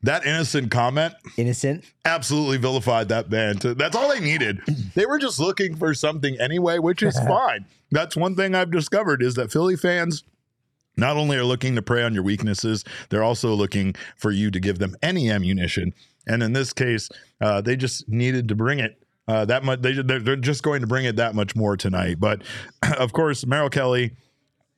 That 0.05 0.27
innocent 0.27 0.71
comment 0.71 1.15
Innocent. 1.37 1.85
absolutely 2.05 2.57
vilified 2.59 3.09
that 3.11 3.31
band. 3.31 3.61
To, 3.61 3.75
that's 3.75 3.95
all 3.95 4.09
they 4.09 4.21
needed. 4.21 4.61
They 4.95 5.07
were 5.07 5.19
just 5.19 5.39
looking 5.39 5.77
for 5.77 5.95
something 5.95 6.37
anyway, 6.41 6.79
which 6.79 7.03
is 7.03 7.19
fine. 7.21 7.67
That's 7.93 8.17
one 8.17 8.35
thing 8.35 8.55
I've 8.55 8.71
discovered 8.71 9.23
is 9.23 9.35
that 9.35 9.53
Philly 9.53 9.77
fans 9.77 10.25
not 10.97 11.17
only 11.17 11.37
are 11.37 11.45
looking 11.45 11.75
to 11.77 11.83
prey 11.83 12.03
on 12.03 12.15
your 12.15 12.23
weaknesses, 12.23 12.85
they're 13.09 13.23
also 13.23 13.55
looking 13.55 13.95
for 14.17 14.31
you 14.31 14.51
to 14.51 14.61
give 14.61 14.79
them 14.79 14.97
any 15.03 15.31
ammunition. 15.31 15.95
And 16.27 16.43
in 16.43 16.53
this 16.53 16.73
case, 16.73 17.09
uh, 17.41 17.61
they 17.61 17.77
just 17.77 18.09
needed 18.09 18.49
to 18.49 18.55
bring 18.55 18.79
it 18.79 18.99
uh, 19.29 19.45
that 19.47 19.65
much. 19.65 19.83
They, 19.83 19.93
they're, 19.93 20.21
they're 20.21 20.37
just 20.37 20.63
going 20.63 20.81
to 20.81 20.87
bring 20.87 21.05
it 21.05 21.17
that 21.17 21.35
much 21.35 21.55
more 21.57 21.77
tonight. 21.77 22.19
But 22.19 22.43
of 22.99 23.13
course, 23.13 23.47
Merrill 23.47 23.71
Kelly 23.71 24.13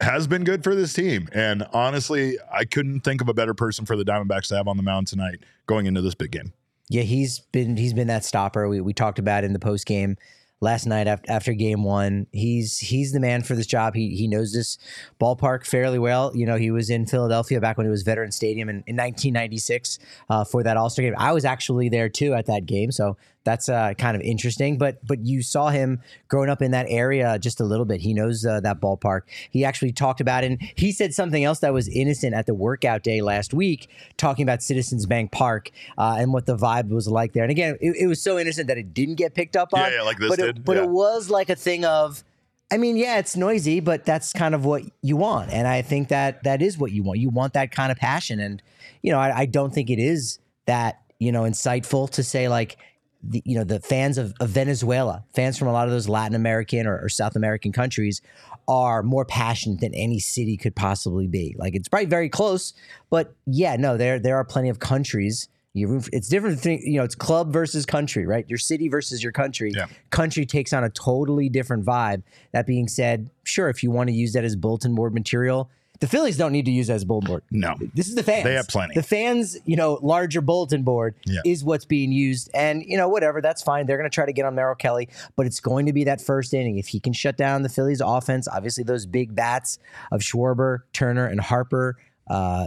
has 0.01 0.27
been 0.27 0.45
good 0.45 0.65
for 0.65 0.75
this 0.75 0.93
team. 0.93 1.29
And 1.33 1.67
honestly, 1.73 2.39
I 2.53 2.65
couldn't 2.65 3.01
think 3.01 3.21
of 3.21 3.29
a 3.29 3.35
better 3.35 3.55
person 3.55 3.87
for 3.87 3.97
the 3.97 4.05
Diamondbacks 4.05 4.49
to 4.49 4.57
have 4.57 4.69
on 4.69 4.77
the 4.77 4.83
mound 4.83 5.07
tonight 5.07 5.41
going 5.67 5.87
into 5.87 6.01
this 6.01 6.15
big 6.15 6.31
game. 6.31 6.53
Yeah, 6.91 7.03
he's 7.03 7.41
been 7.41 7.77
he's 7.77 7.95
been 7.95 8.09
that 8.09 8.25
stopper. 8.25 8.69
We 8.69 8.81
we 8.81 8.93
talked 8.93 9.19
about 9.19 9.45
in 9.45 9.55
the 9.55 9.59
post 9.59 9.87
game 9.87 10.17
last 10.61 10.87
night 10.87 11.07
after, 11.07 11.53
game 11.53 11.83
one. 11.83 12.27
He's 12.33 12.79
he's 12.79 13.13
the 13.13 13.21
man 13.21 13.43
for 13.43 13.55
this 13.55 13.67
job. 13.67 13.95
He 13.95 14.17
he 14.17 14.29
knows 14.29 14.53
this 14.53 14.79
ballpark 15.21 15.65
fairly 15.67 15.99
well. 15.99 16.33
You 16.35 16.45
know, 16.47 16.57
he 16.57 16.71
was 16.71 16.91
in 16.91 17.07
Philadelphia 17.07 17.61
back 17.61 17.79
when 17.79 17.87
it 17.87 17.91
was 17.91 18.03
Veteran 18.03 18.33
Stadium 18.33 18.69
in, 18.69 18.77
in 18.87 18.97
1996 18.97 19.99
uh, 20.29 20.45
for 20.45 20.63
that 20.63 20.77
All 20.77 20.91
Star 20.91 21.05
game. 21.05 21.15
I 21.17 21.33
was 21.33 21.45
actually 21.45 21.89
there 21.89 22.09
too 22.09 22.35
at 22.35 22.47
that 22.47 22.67
game, 22.67 22.93
so 22.93 23.17
that's 23.45 23.69
uh, 23.69 23.95
kind 23.95 24.17
of 24.17 24.23
interesting. 24.23 24.79
But 24.79 25.07
but 25.07 25.21
you 25.25 25.43
saw 25.43 25.69
him 25.69 26.01
growing 26.29 26.49
up 26.51 26.63
in 26.63 26.71
that 26.73 26.87
area 26.89 27.39
just 27.39 27.61
a 27.61 27.65
little 27.65 27.85
bit. 27.85 28.01
He 28.01 28.15
knows 28.15 28.45
uh, 28.45 28.61
that 28.61 28.81
ballpark. 28.81 29.23
He 29.51 29.65
actually 29.65 29.93
talked 29.93 30.21
about 30.21 30.45
it. 30.45 30.51
And 30.53 30.63
he 30.75 30.93
said 30.93 31.15
something 31.15 31.45
else 31.45 31.61
that 31.61 31.73
was 31.73 31.89
innocent 31.89 32.35
at 32.35 32.47
the 32.47 32.55
workout 32.55 33.03
day 33.03 33.21
last 33.21 33.55
week, 33.55 33.89
talking 34.17 34.43
about 34.43 34.63
Citizens 34.63 35.07
Bank 35.07 35.31
Park 35.31 35.71
uh, 35.99 36.17
and 36.19 36.33
what 36.33 36.47
the 36.47 36.57
vibe 36.57 36.89
was 36.89 37.07
like 37.07 37.33
there. 37.35 37.45
And 37.45 37.51
again, 37.51 37.77
it, 37.81 37.95
it 37.97 38.07
was 38.07 38.21
so 38.21 38.39
innocent 38.39 38.69
that 38.69 38.79
it 38.79 38.95
didn't 38.95 39.17
get 39.17 39.35
picked 39.35 39.57
up 39.57 39.75
on. 39.75 39.81
Yeah, 39.81 39.97
yeah, 39.97 40.03
like 40.03 40.19
this 40.19 40.31
but 40.31 40.39
did. 40.39 40.57
It, 40.59 40.65
but 40.65 40.77
Yeah. 40.77 40.85
it 40.85 40.91
was 40.91 41.31
like 41.31 41.51
a 41.51 41.57
thing 41.57 41.85
of. 41.85 42.25
I 42.73 42.79
mean, 42.79 42.97
yeah, 42.97 43.19
it's 43.19 43.37
noisy, 43.37 43.79
but 43.81 44.05
that's 44.05 44.33
kind 44.33 44.55
of 44.55 44.65
what 44.65 44.83
you 45.03 45.17
want, 45.17 45.53
and 45.53 45.69
I 45.69 45.83
think 45.83 46.09
that 46.09 46.43
that 46.45 46.63
is 46.63 46.79
what 46.79 46.91
you 46.93 47.03
want. 47.03 47.21
You 47.21 47.29
want 47.29 47.53
that 47.53 47.71
kind 47.71 47.93
of 47.93 47.99
passion, 47.99 48.41
and 48.41 48.61
you 49.03 49.13
know, 49.13 49.19
I, 49.19 49.41
I 49.41 49.47
don't 49.47 49.73
think 49.73 49.91
it 49.91 49.99
is 50.01 50.39
that 50.67 51.03
you 51.21 51.31
know 51.31 51.43
insightful 51.43 52.09
to 52.11 52.25
say 52.25 52.49
like 52.49 52.79
the, 53.27 53.43
you 53.45 53.57
know 53.57 53.65
the 53.65 53.81
fans 53.81 54.19
of, 54.19 54.35
of 54.41 54.51
Venezuela, 54.51 55.25
fans 55.35 55.59
from 55.59 55.69
a 55.69 55.73
lot 55.73 55.87
of 55.87 55.93
those 55.93 56.09
Latin 56.09 56.35
American 56.35 56.87
or, 56.87 56.99
or 56.99 57.09
South 57.09 57.37
American 57.37 57.73
countries, 57.73 58.21
are 58.69 59.03
more 59.03 59.25
passionate 59.25 59.81
than 59.81 59.95
any 59.95 60.19
city 60.19 60.57
could 60.57 60.75
possibly 60.75 61.27
be. 61.27 61.55
Like 61.59 61.75
it's 61.75 61.89
probably 61.89 62.07
very 62.07 62.29
close, 62.29 62.75
but 63.11 63.35
yeah, 63.47 63.77
no, 63.77 63.97
there 63.97 64.19
there 64.19 64.37
are 64.37 64.45
plenty 64.45 64.69
of 64.69 64.79
countries. 64.79 65.49
You 65.77 66.03
it's 66.13 66.29
different 66.29 66.61
thing, 66.61 66.83
you 66.85 66.99
know. 66.99 67.05
It's 67.05 67.17
club 67.17 67.53
versus 67.53 67.85
country, 67.85 68.27
right? 68.27 68.49
Your 68.49 68.59
city 68.59 68.89
versus 68.89 69.25
your 69.25 69.33
country. 69.33 69.73
Yeah. 69.75 69.87
Country 70.11 70.47
takes 70.47 70.73
on 70.73 70.85
a 70.85 70.91
totally 70.91 71.49
different 71.49 71.85
vibe. 71.85 72.23
That 72.53 72.65
being 72.65 72.87
said, 72.87 73.29
sure, 73.43 73.69
if 73.69 73.83
you 73.83 73.91
want 73.91 74.09
to 74.09 74.15
use 74.15 74.35
that 74.35 74.45
as 74.45 74.55
bulletin 74.55 74.95
board 74.95 75.13
material, 75.13 75.69
the 76.05 76.11
Phillies 76.11 76.37
don't 76.37 76.53
need 76.53 76.67
to 76.67 76.71
use 76.71 76.89
that 76.89 76.95
as 76.97 77.03
a 77.03 77.07
bulletin 77.07 77.29
board. 77.29 77.43
No. 77.51 77.77
This 77.95 78.09
is 78.09 78.15
the 78.15 78.23
fans. 78.23 78.45
They 78.45 78.53
have 78.53 78.69
plenty. 78.69 78.95
The 78.95 79.03
fans, 79.03 79.57
you 79.65 79.75
know, 79.75 79.99
larger 80.03 80.43
bulletin 80.43 80.83
board 80.83 81.15
Yeah. 81.25 81.41
is 81.47 81.65
what's 81.65 81.87
being 81.87 82.13
used. 82.13 82.51
And, 82.53 82.83
you 82.85 82.99
know, 82.99 83.09
whatever, 83.09 83.41
that's 83.41 83.63
fine. 83.63 83.87
They're 83.87 83.97
going 83.97 84.11
to 84.11 84.15
try 84.15 84.27
to 84.27 84.33
get 84.35 84.45
on 84.45 84.55
Merrill 84.55 84.75
Kelly, 84.75 85.09
but 85.35 85.47
it's 85.47 85.61
going 85.61 85.87
to 85.87 85.95
be 85.95 86.05
that 86.05 86.21
first 86.21 86.53
inning. 86.53 86.77
If 86.77 86.89
he 86.89 87.01
can 87.01 87.15
shut 87.15 87.39
down 87.39 87.63
the 87.63 87.71
Phillies 87.71 88.03
offense, 88.05 88.47
obviously 88.47 88.85
those 88.85 89.07
big 89.07 89.35
bats 89.35 89.79
of 90.13 90.21
Schwarber, 90.21 90.81
Turner, 90.93 91.25
and 91.25 91.41
Harper, 91.41 91.97
uh, 92.29 92.67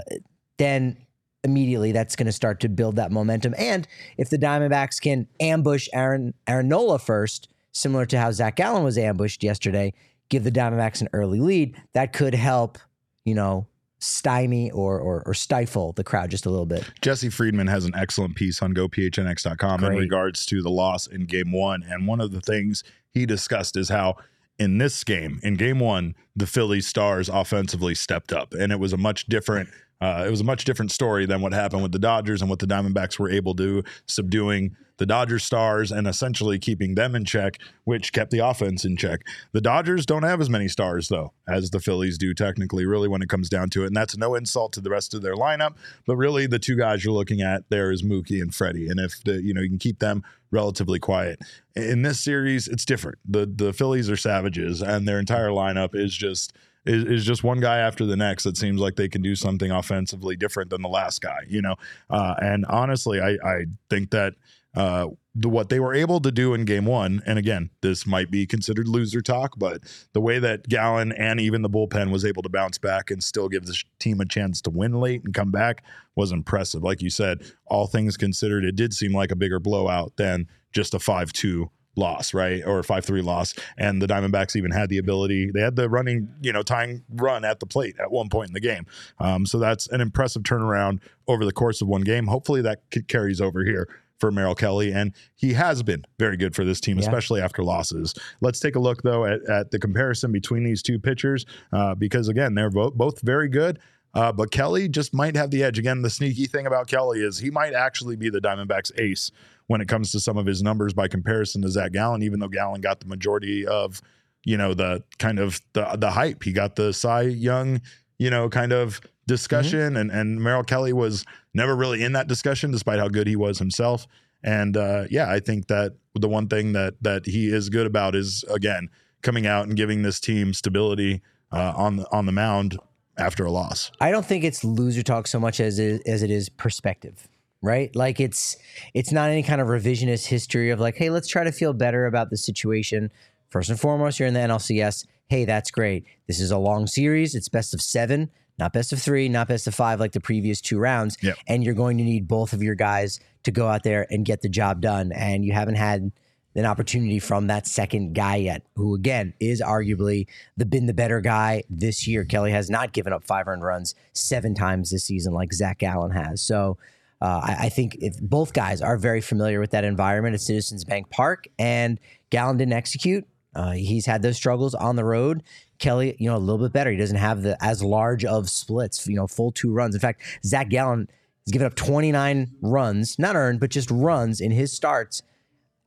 then 0.57 0.97
immediately 1.43 1.91
that's 1.91 2.15
going 2.15 2.25
to 2.25 2.31
start 2.31 2.59
to 2.61 2.69
build 2.69 2.95
that 2.95 3.11
momentum. 3.11 3.53
And 3.55 3.87
if 4.17 4.31
the 4.31 4.39
Diamondbacks 4.39 4.99
can 4.99 5.27
ambush 5.39 5.87
Aaron 5.93 6.33
Aaron 6.47 6.69
Nola 6.69 6.97
first, 6.97 7.49
similar 7.71 8.07
to 8.07 8.17
how 8.17 8.31
Zac 8.31 8.55
Gallen 8.55 8.83
was 8.83 8.97
ambushed 8.97 9.43
yesterday, 9.43 9.93
give 10.29 10.43
the 10.43 10.51
Diamondbacks 10.51 11.01
an 11.01 11.09
early 11.13 11.39
lead, 11.39 11.79
that 11.93 12.13
could 12.13 12.33
help, 12.33 12.79
you 13.27 13.35
know, 13.35 13.67
stymie 13.99 14.71
or 14.71 14.99
or, 14.99 15.21
or 15.25 15.33
stifle 15.33 15.91
the 15.91 16.03
crowd 16.03 16.31
just 16.31 16.45
a 16.45 16.49
little 16.49 16.65
bit. 16.65 16.89
Jesse 17.01 17.29
Friedman 17.29 17.67
has 17.67 17.83
an 17.83 17.93
excellent 17.93 18.35
piece 18.35 18.61
on 18.61 18.73
gophnx.com 18.73 19.83
in 19.83 19.95
regards 19.95 20.45
to 20.45 20.61
the 20.61 20.69
loss 20.69 21.07
in 21.07 21.25
game 21.25 21.51
one. 21.51 21.83
And 21.83 22.07
one 22.07 22.21
of 22.21 22.31
the 22.31 22.39
things 22.39 22.83
he 23.13 23.25
discussed 23.25 23.75
is 23.75 23.89
how 23.89 24.15
in 24.57 24.77
this 24.77 25.03
game, 25.03 25.39
in 25.43 25.55
game 25.55 25.79
one, 25.79 26.15
the 26.35 26.47
Philly 26.47 26.79
stars 26.79 27.27
offensively 27.27 27.95
stepped 27.95 28.31
up. 28.31 28.53
And 28.53 28.71
it 28.71 28.79
was 28.79 28.93
a 28.93 28.97
much 28.97 29.25
different 29.25 29.69
uh, 29.99 30.23
it 30.25 30.31
was 30.31 30.41
a 30.41 30.45
much 30.45 30.63
different 30.63 30.91
story 30.91 31.25
than 31.25 31.41
what 31.41 31.53
happened 31.53 31.83
with 31.83 31.91
the 31.91 31.99
Dodgers 31.99 32.41
and 32.41 32.49
what 32.49 32.59
the 32.59 32.67
Diamondbacks 32.67 33.19
were 33.19 33.29
able 33.29 33.55
to 33.55 33.83
subduing 34.05 34.77
the 34.97 35.05
Dodgers 35.05 35.43
stars 35.43 35.91
and 35.91 36.07
essentially 36.07 36.59
keeping 36.59 36.95
them 36.95 37.15
in 37.15 37.25
check, 37.25 37.59
which 37.83 38.13
kept 38.13 38.31
the 38.31 38.39
offense 38.39 38.85
in 38.85 38.97
check. 38.97 39.21
The 39.51 39.61
Dodgers 39.61 40.05
don't 40.05 40.23
have 40.23 40.41
as 40.41 40.49
many 40.49 40.67
stars 40.67 41.07
though 41.07 41.33
as 41.47 41.69
the 41.71 41.79
Phillies 41.79 42.17
do 42.17 42.33
technically, 42.33 42.85
really 42.85 43.07
when 43.07 43.21
it 43.21 43.29
comes 43.29 43.49
down 43.49 43.69
to 43.71 43.83
it. 43.83 43.87
And 43.87 43.95
that's 43.95 44.17
no 44.17 44.35
insult 44.35 44.73
to 44.73 44.81
the 44.81 44.89
rest 44.89 45.13
of 45.13 45.21
their 45.21 45.35
lineup, 45.35 45.75
but 46.05 46.15
really 46.15 46.47
the 46.47 46.59
two 46.59 46.75
guys 46.75 47.03
you're 47.03 47.13
looking 47.13 47.41
at 47.41 47.63
there 47.69 47.91
is 47.91 48.03
Mookie 48.03 48.41
and 48.41 48.53
Freddie. 48.53 48.87
And 48.89 48.99
if 48.99 49.23
the 49.23 49.41
you 49.41 49.53
know 49.53 49.61
you 49.61 49.69
can 49.69 49.79
keep 49.79 49.99
them 49.99 50.23
relatively 50.51 50.99
quiet. 50.99 51.39
In 51.75 52.01
this 52.01 52.19
series, 52.19 52.67
it's 52.67 52.85
different. 52.85 53.19
The 53.25 53.45
the 53.45 53.73
Phillies 53.73 54.09
are 54.09 54.17
savages 54.17 54.81
and 54.81 55.07
their 55.07 55.19
entire 55.19 55.49
lineup 55.49 55.95
is 55.95 56.15
just 56.15 56.53
is, 56.87 57.25
just 57.25 57.43
one 57.43 57.59
guy 57.59 57.77
after 57.79 58.05
the 58.05 58.15
next 58.15 58.43
that 58.43 58.57
seems 58.57 58.79
like 58.79 58.95
they 58.95 59.09
can 59.09 59.21
do 59.21 59.35
something 59.35 59.71
offensively 59.71 60.35
different 60.35 60.69
than 60.69 60.81
the 60.81 60.89
last 60.89 61.21
guy, 61.21 61.39
you 61.47 61.61
know. 61.61 61.75
Uh, 62.09 62.35
and 62.39 62.65
honestly, 62.67 63.19
I 63.19 63.37
I 63.43 63.65
think 63.89 64.11
that 64.11 64.35
uh, 64.77 65.07
the, 65.33 65.49
what 65.49 65.69
they 65.69 65.79
were 65.79 65.93
able 65.93 66.19
to 66.19 66.31
do 66.31 66.53
in 66.53 66.63
game 66.63 66.85
one, 66.85 67.23
and 67.25 67.39
again, 67.39 67.71
this 67.81 68.05
might 68.05 68.29
be 68.29 68.45
considered 68.45 68.87
loser 68.87 69.21
talk, 69.21 69.57
but 69.57 69.81
the 70.13 70.21
way 70.21 70.37
that 70.37 70.69
Gallen 70.69 71.11
and 71.13 71.39
even 71.39 71.63
the 71.63 71.69
bullpen 71.69 72.11
was 72.11 72.23
able 72.23 72.43
to 72.43 72.49
bounce 72.49 72.77
back 72.77 73.09
and 73.09 73.23
still 73.23 73.49
give 73.49 73.65
the 73.65 73.75
team 73.97 74.21
a 74.21 74.25
chance 74.25 74.61
to 74.61 74.69
win 74.69 74.99
late 74.99 75.23
and 75.23 75.33
come 75.33 75.49
back 75.49 75.83
was 76.15 76.31
impressive. 76.31 76.83
Like 76.83 77.01
you 77.01 77.09
said, 77.09 77.41
all 77.65 77.87
things 77.87 78.17
considered, 78.17 78.63
it 78.63 78.75
did 78.75 78.93
seem 78.93 79.13
like 79.15 79.31
a 79.31 79.35
bigger 79.35 79.59
blowout 79.59 80.15
than 80.15 80.47
just 80.73 80.93
a 80.93 80.99
5 80.99 81.33
2 81.33 81.71
loss, 81.95 82.35
right? 82.35 82.63
Or 82.63 82.83
5 82.83 83.03
3 83.03 83.21
loss. 83.23 83.55
And 83.79 83.99
the 83.99 84.05
Diamondbacks 84.05 84.55
even 84.55 84.69
had 84.69 84.89
the 84.89 84.99
ability, 84.99 85.49
they 85.51 85.61
had 85.61 85.75
the 85.75 85.89
running, 85.89 86.29
you 86.39 86.53
know, 86.53 86.61
tying 86.61 87.03
run 87.09 87.43
at 87.43 87.59
the 87.59 87.65
plate 87.65 87.95
at 87.99 88.11
one 88.11 88.29
point 88.29 88.49
in 88.49 88.53
the 88.53 88.59
game. 88.59 88.85
Um, 89.19 89.47
so 89.47 89.57
that's 89.57 89.87
an 89.87 90.01
impressive 90.01 90.43
turnaround 90.43 90.99
over 91.27 91.45
the 91.45 91.51
course 91.51 91.81
of 91.81 91.87
one 91.87 92.01
game. 92.01 92.27
Hopefully 92.27 92.61
that 92.61 92.81
carries 93.07 93.41
over 93.41 93.65
here 93.65 93.87
for 94.19 94.31
Merrill 94.31 94.55
Kelly, 94.55 94.91
and 94.91 95.13
he 95.35 95.53
has 95.53 95.83
been 95.83 96.03
very 96.17 96.37
good 96.37 96.55
for 96.55 96.65
this 96.65 96.79
team, 96.81 96.97
Yeah. 96.97 97.01
especially 97.03 97.41
after 97.41 97.63
losses. 97.63 98.13
Let's 98.41 98.59
take 98.59 98.75
a 98.75 98.79
look 98.79 99.03
though 99.03 99.25
at, 99.25 99.47
at 99.49 99.71
the 99.71 99.79
comparison 99.79 100.31
between 100.31 100.63
these 100.63 100.81
two 100.81 100.99
pitchers, 100.99 101.45
uh, 101.71 101.93
because 101.95 102.27
again, 102.27 102.55
they're 102.55 102.69
both 102.71 102.93
both 102.95 103.21
very 103.21 103.47
good. 103.49 103.79
Uh, 104.13 104.31
but 104.31 104.49
Kelly 104.49 104.87
just 104.89 105.13
might 105.13 105.35
have 105.35 105.51
the 105.51 105.63
edge. 105.63 105.77
Again, 105.77 106.01
the 106.01 106.09
sneaky 106.09 106.45
thing 106.45 106.65
about 106.65 106.87
Kelly 106.87 107.19
is 107.21 107.37
he 107.37 107.51
might 107.51 107.73
actually 107.73 108.15
be 108.15 108.29
the 108.29 108.39
Diamondbacks 108.41 108.91
ace 108.99 109.29
when 109.67 109.81
it 109.81 109.87
comes 109.87 110.11
to 110.13 110.19
some 110.19 110.37
of 110.37 110.45
his 110.47 110.63
numbers 110.63 110.93
by 110.93 111.07
comparison 111.07 111.61
to 111.61 111.69
Zac 111.69 111.91
Gallen, 111.91 112.23
even 112.23 112.39
though 112.39 112.47
Gallen 112.47 112.81
got 112.81 112.99
the 112.99 113.05
majority 113.05 113.67
of, 113.67 114.01
you 114.43 114.57
know, 114.57 114.73
the 114.73 115.03
kind 115.19 115.37
of 115.37 115.61
the 115.73 115.85
the 115.99 116.09
hype. 116.09 116.41
He 116.43 116.51
got 116.53 116.75
the 116.77 116.93
Cy 116.93 117.23
Young, 117.23 117.81
you 118.17 118.31
know, 118.31 118.49
kind 118.49 118.71
of 118.71 119.01
discussion, 119.27 119.97
and 119.97 120.09
and 120.09 120.41
Merrill 120.41 120.63
Kelly 120.63 120.93
was 120.93 121.25
never 121.57 121.75
really 121.75 122.01
in 122.01 122.13
that 122.13 122.27
discussion, 122.27 122.71
despite 122.71 122.99
how 122.99 123.09
good 123.09 123.27
he 123.27 123.35
was 123.35 123.59
himself. 123.59 124.07
And 124.43 124.77
uh, 124.77 125.05
yeah, 125.09 125.29
I 125.29 125.39
think 125.39 125.67
that 125.67 125.95
the 126.15 126.29
one 126.29 126.47
thing 126.47 126.71
that 126.73 126.95
that 127.01 127.25
he 127.25 127.47
is 127.47 127.67
good 127.69 127.85
about 127.85 128.15
is 128.15 128.45
again 128.49 128.89
coming 129.21 129.45
out 129.45 129.67
and 129.67 129.75
giving 129.75 130.03
this 130.03 130.21
team 130.21 130.53
stability 130.53 131.21
uh, 131.51 131.73
on 131.75 131.97
the 131.97 132.07
on 132.11 132.25
the 132.25 132.31
mound 132.31 132.77
after 133.17 133.45
a 133.45 133.51
loss. 133.51 133.91
I 133.99 134.11
don't 134.11 134.25
think 134.25 134.43
it's 134.43 134.63
loser 134.63 135.03
talk 135.03 135.27
so 135.27 135.39
much 135.39 135.59
as 135.59 135.79
it, 135.79 136.03
as 136.05 136.23
it 136.23 136.29
is 136.29 136.49
perspective, 136.49 137.27
right? 137.61 137.93
Like 137.95 138.19
it's 138.19 138.57
it's 138.93 139.11
not 139.11 139.29
any 139.29 139.43
kind 139.43 139.59
of 139.59 139.67
revisionist 139.67 140.27
history 140.27 140.69
of 140.69 140.79
like, 140.79 140.95
hey, 140.95 141.09
let's 141.09 141.27
try 141.27 141.43
to 141.43 141.51
feel 141.51 141.73
better 141.73 142.05
about 142.05 142.29
the 142.29 142.37
situation. 142.37 143.11
First 143.49 143.69
and 143.69 143.79
foremost, 143.79 144.19
you're 144.19 144.27
in 144.27 144.33
the 144.33 144.41
NLCS. 144.41 145.07
Hey, 145.29 145.45
that's 145.45 145.71
great. 145.71 146.05
This 146.27 146.39
is 146.39 146.51
a 146.51 146.57
long 146.57 146.87
series. 146.87 147.33
It's 147.35 147.49
best 147.49 147.73
of 147.73 147.81
seven, 147.81 148.29
not 148.59 148.73
best 148.73 148.93
of 148.93 149.01
three, 149.01 149.29
not 149.29 149.47
best 149.47 149.67
of 149.67 149.75
five 149.75 149.99
like 149.99 150.11
the 150.11 150.21
previous 150.21 150.61
two 150.61 150.79
rounds. 150.79 151.17
Yep. 151.21 151.37
And 151.47 151.63
you're 151.63 151.73
going 151.73 151.97
to 151.97 152.03
need 152.03 152.27
both 152.27 152.53
of 152.53 152.63
your 152.63 152.75
guys 152.75 153.19
to 153.43 153.51
go 153.51 153.67
out 153.67 153.83
there 153.83 154.07
and 154.09 154.25
get 154.25 154.41
the 154.41 154.49
job 154.49 154.81
done. 154.81 155.11
And 155.11 155.45
you 155.45 155.53
haven't 155.53 155.75
had 155.75 156.11
an 156.55 156.65
opportunity 156.65 157.19
from 157.19 157.47
that 157.47 157.67
second 157.67 158.13
guy 158.13 158.37
yet, 158.37 158.63
who 158.75 158.95
again 158.95 159.33
is 159.39 159.61
arguably 159.61 160.27
the 160.57 160.65
been 160.65 160.87
the 160.87 160.93
better 160.93 161.21
guy 161.21 161.63
this 161.69 162.07
year. 162.07 162.25
Kelly 162.25 162.51
has 162.51 162.69
not 162.69 162.93
given 162.93 163.13
up 163.13 163.23
five 163.23 163.47
earned 163.47 163.63
runs 163.63 163.93
seven 164.13 164.55
times 164.55 164.89
this 164.89 165.03
season 165.03 165.33
like 165.33 165.53
Zac 165.53 165.77
Gallen 165.79 166.11
has. 166.11 166.41
So 166.41 166.77
uh, 167.21 167.41
I, 167.43 167.55
I 167.65 167.69
think 167.69 167.97
if 167.99 168.19
both 168.19 168.53
guys 168.53 168.81
are 168.81 168.97
very 168.97 169.21
familiar 169.21 169.59
with 169.59 169.71
that 169.71 169.83
environment 169.83 170.33
at 170.33 170.41
Citizens 170.41 170.83
Bank 170.83 171.09
Park, 171.11 171.47
and 171.59 171.99
Gallen 172.31 172.57
didn't 172.57 172.73
execute. 172.73 173.25
Uh, 173.55 173.71
he's 173.71 174.05
had 174.05 174.21
those 174.21 174.35
struggles 174.35 174.75
on 174.75 174.95
the 174.95 175.05
road. 175.05 175.43
Kelly, 175.79 176.15
you 176.19 176.29
know, 176.29 176.35
a 176.35 176.39
little 176.39 176.57
bit 176.65 176.73
better. 176.73 176.91
He 176.91 176.97
doesn't 176.97 177.17
have 177.17 177.41
the 177.43 177.57
as 177.63 177.83
large 177.83 178.25
of 178.25 178.49
splits, 178.49 179.07
you 179.07 179.15
know, 179.15 179.27
full 179.27 179.51
two 179.51 179.71
runs. 179.71 179.95
In 179.95 180.01
fact, 180.01 180.21
Zac 180.45 180.69
Gallen 180.69 181.07
has 181.45 181.51
given 181.51 181.65
up 181.65 181.75
29 181.75 182.51
runs, 182.61 183.17
not 183.19 183.35
earned, 183.35 183.59
but 183.59 183.69
just 183.69 183.89
runs 183.91 184.41
in 184.41 184.51
his 184.51 184.71
starts 184.73 185.21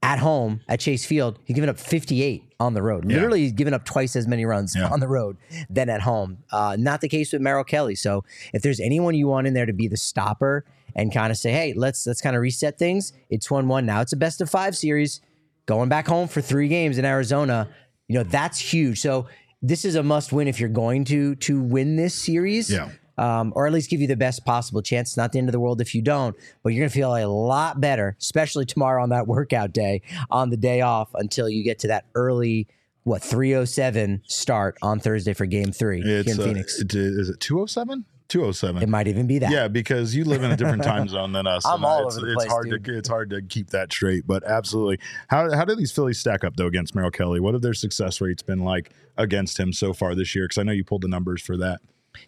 at 0.02 0.18
home 0.18 0.62
at 0.66 0.80
Chase 0.80 1.04
Field, 1.04 1.38
he's 1.44 1.54
given 1.54 1.68
up 1.68 1.78
58 1.78 2.54
on 2.58 2.72
the 2.72 2.80
road. 2.82 3.04
Yeah. 3.06 3.16
Literally, 3.16 3.40
he's 3.40 3.52
given 3.52 3.74
up 3.74 3.84
twice 3.84 4.16
as 4.16 4.26
many 4.26 4.46
runs 4.46 4.74
Yeah. 4.74 4.88
on 4.88 4.98
the 5.00 5.06
road 5.08 5.36
than 5.68 5.90
at 5.90 6.00
home. 6.00 6.38
Uh, 6.50 6.74
not 6.78 7.02
the 7.02 7.08
case 7.08 7.34
with 7.34 7.42
Merrill 7.42 7.64
Kelly. 7.64 7.94
So 7.94 8.24
if 8.54 8.62
there's 8.62 8.80
anyone 8.80 9.14
you 9.14 9.28
want 9.28 9.46
in 9.46 9.52
there 9.52 9.66
to 9.66 9.74
be 9.74 9.88
the 9.88 9.98
stopper 9.98 10.64
and 10.96 11.12
kind 11.12 11.30
of 11.30 11.36
say, 11.36 11.52
hey, 11.52 11.74
let's 11.76 12.06
let's 12.06 12.22
kind 12.22 12.34
of 12.34 12.40
reset 12.40 12.78
things. 12.78 13.12
It's 13.28 13.50
one 13.50 13.68
one 13.68 13.84
now. 13.84 14.00
It's 14.00 14.14
a 14.14 14.16
best 14.16 14.40
of 14.40 14.48
five 14.48 14.74
series. 14.74 15.20
Going 15.66 15.90
back 15.90 16.08
home 16.08 16.28
for 16.28 16.40
three 16.40 16.68
games 16.68 16.96
in 16.96 17.04
Arizona, 17.04 17.68
you 18.08 18.14
know 18.16 18.24
that's 18.24 18.58
huge. 18.58 19.00
So 19.02 19.26
this 19.62 19.84
is 19.84 19.94
a 19.94 20.02
must 20.02 20.32
win 20.32 20.48
if 20.48 20.58
you're 20.60 20.68
going 20.68 21.04
to 21.06 21.34
to 21.36 21.60
win 21.60 21.96
this 21.96 22.14
series 22.14 22.70
Yeah. 22.70 22.88
um, 23.18 23.52
or 23.54 23.66
at 23.66 23.72
least 23.72 23.90
give 23.90 24.00
you 24.00 24.06
the 24.06 24.16
best 24.16 24.44
possible 24.44 24.80
chance. 24.82 25.10
It's 25.10 25.16
not 25.16 25.32
the 25.32 25.38
end 25.38 25.48
of 25.48 25.52
the 25.52 25.60
world 25.60 25.80
if 25.80 25.94
you 25.94 26.00
don't, 26.02 26.34
but 26.62 26.70
you're 26.72 26.80
going 26.80 26.88
to 26.90 26.94
feel 26.94 27.14
a 27.14 27.26
lot 27.26 27.80
better, 27.80 28.16
especially 28.20 28.64
tomorrow 28.64 29.02
on 29.02 29.10
that 29.10 29.26
workout 29.26 29.72
day, 29.72 30.02
on 30.30 30.50
the 30.50 30.56
day 30.56 30.80
off, 30.80 31.10
until 31.14 31.48
you 31.48 31.62
get 31.62 31.78
to 31.80 31.88
that 31.88 32.06
early, 32.14 32.68
what, 33.04 33.22
307 33.22 34.22
start 34.26 34.76
on 34.82 34.98
Thursday 35.00 35.34
for 35.34 35.44
game 35.46 35.72
three 35.72 36.00
here 36.00 36.20
in 36.26 36.40
uh, 36.40 36.44
Phoenix. 36.44 36.80
it- 36.80 36.94
is 36.94 37.28
it 37.28 37.40
207? 37.40 38.04
207. 38.30 38.82
It 38.82 38.88
might 38.88 39.08
even 39.08 39.26
be 39.26 39.38
that. 39.40 39.50
Yeah, 39.50 39.68
because 39.68 40.14
you 40.14 40.24
live 40.24 40.42
in 40.42 40.50
a 40.50 40.56
different 40.56 40.82
time 40.82 41.08
zone 41.08 41.32
than 41.32 41.46
us. 41.46 41.66
I'm 41.66 41.84
all 41.84 42.06
it's, 42.06 42.16
over 42.16 42.26
the 42.26 42.32
it's 42.32 42.44
place, 42.44 42.50
hard 42.50 42.70
dude. 42.70 42.84
to 42.84 42.98
it's 42.98 43.08
hard 43.08 43.30
to 43.30 43.42
keep 43.42 43.70
that 43.70 43.92
straight, 43.92 44.26
but 44.26 44.44
absolutely. 44.44 44.98
How 45.28 45.54
how 45.54 45.64
do 45.64 45.74
these 45.74 45.92
Phillies 45.92 46.18
stack 46.18 46.44
up 46.44 46.56
though 46.56 46.66
against 46.66 46.94
Merrill 46.94 47.10
Kelly? 47.10 47.40
What 47.40 47.54
have 47.54 47.62
their 47.62 47.74
success 47.74 48.20
rates 48.20 48.42
been 48.42 48.60
like 48.60 48.90
against 49.16 49.58
him 49.58 49.72
so 49.72 49.92
far 49.92 50.14
this 50.14 50.34
year? 50.34 50.44
Because 50.44 50.58
I 50.58 50.62
know 50.62 50.72
you 50.72 50.84
pulled 50.84 51.02
the 51.02 51.08
numbers 51.08 51.42
for 51.42 51.56
that. 51.58 51.80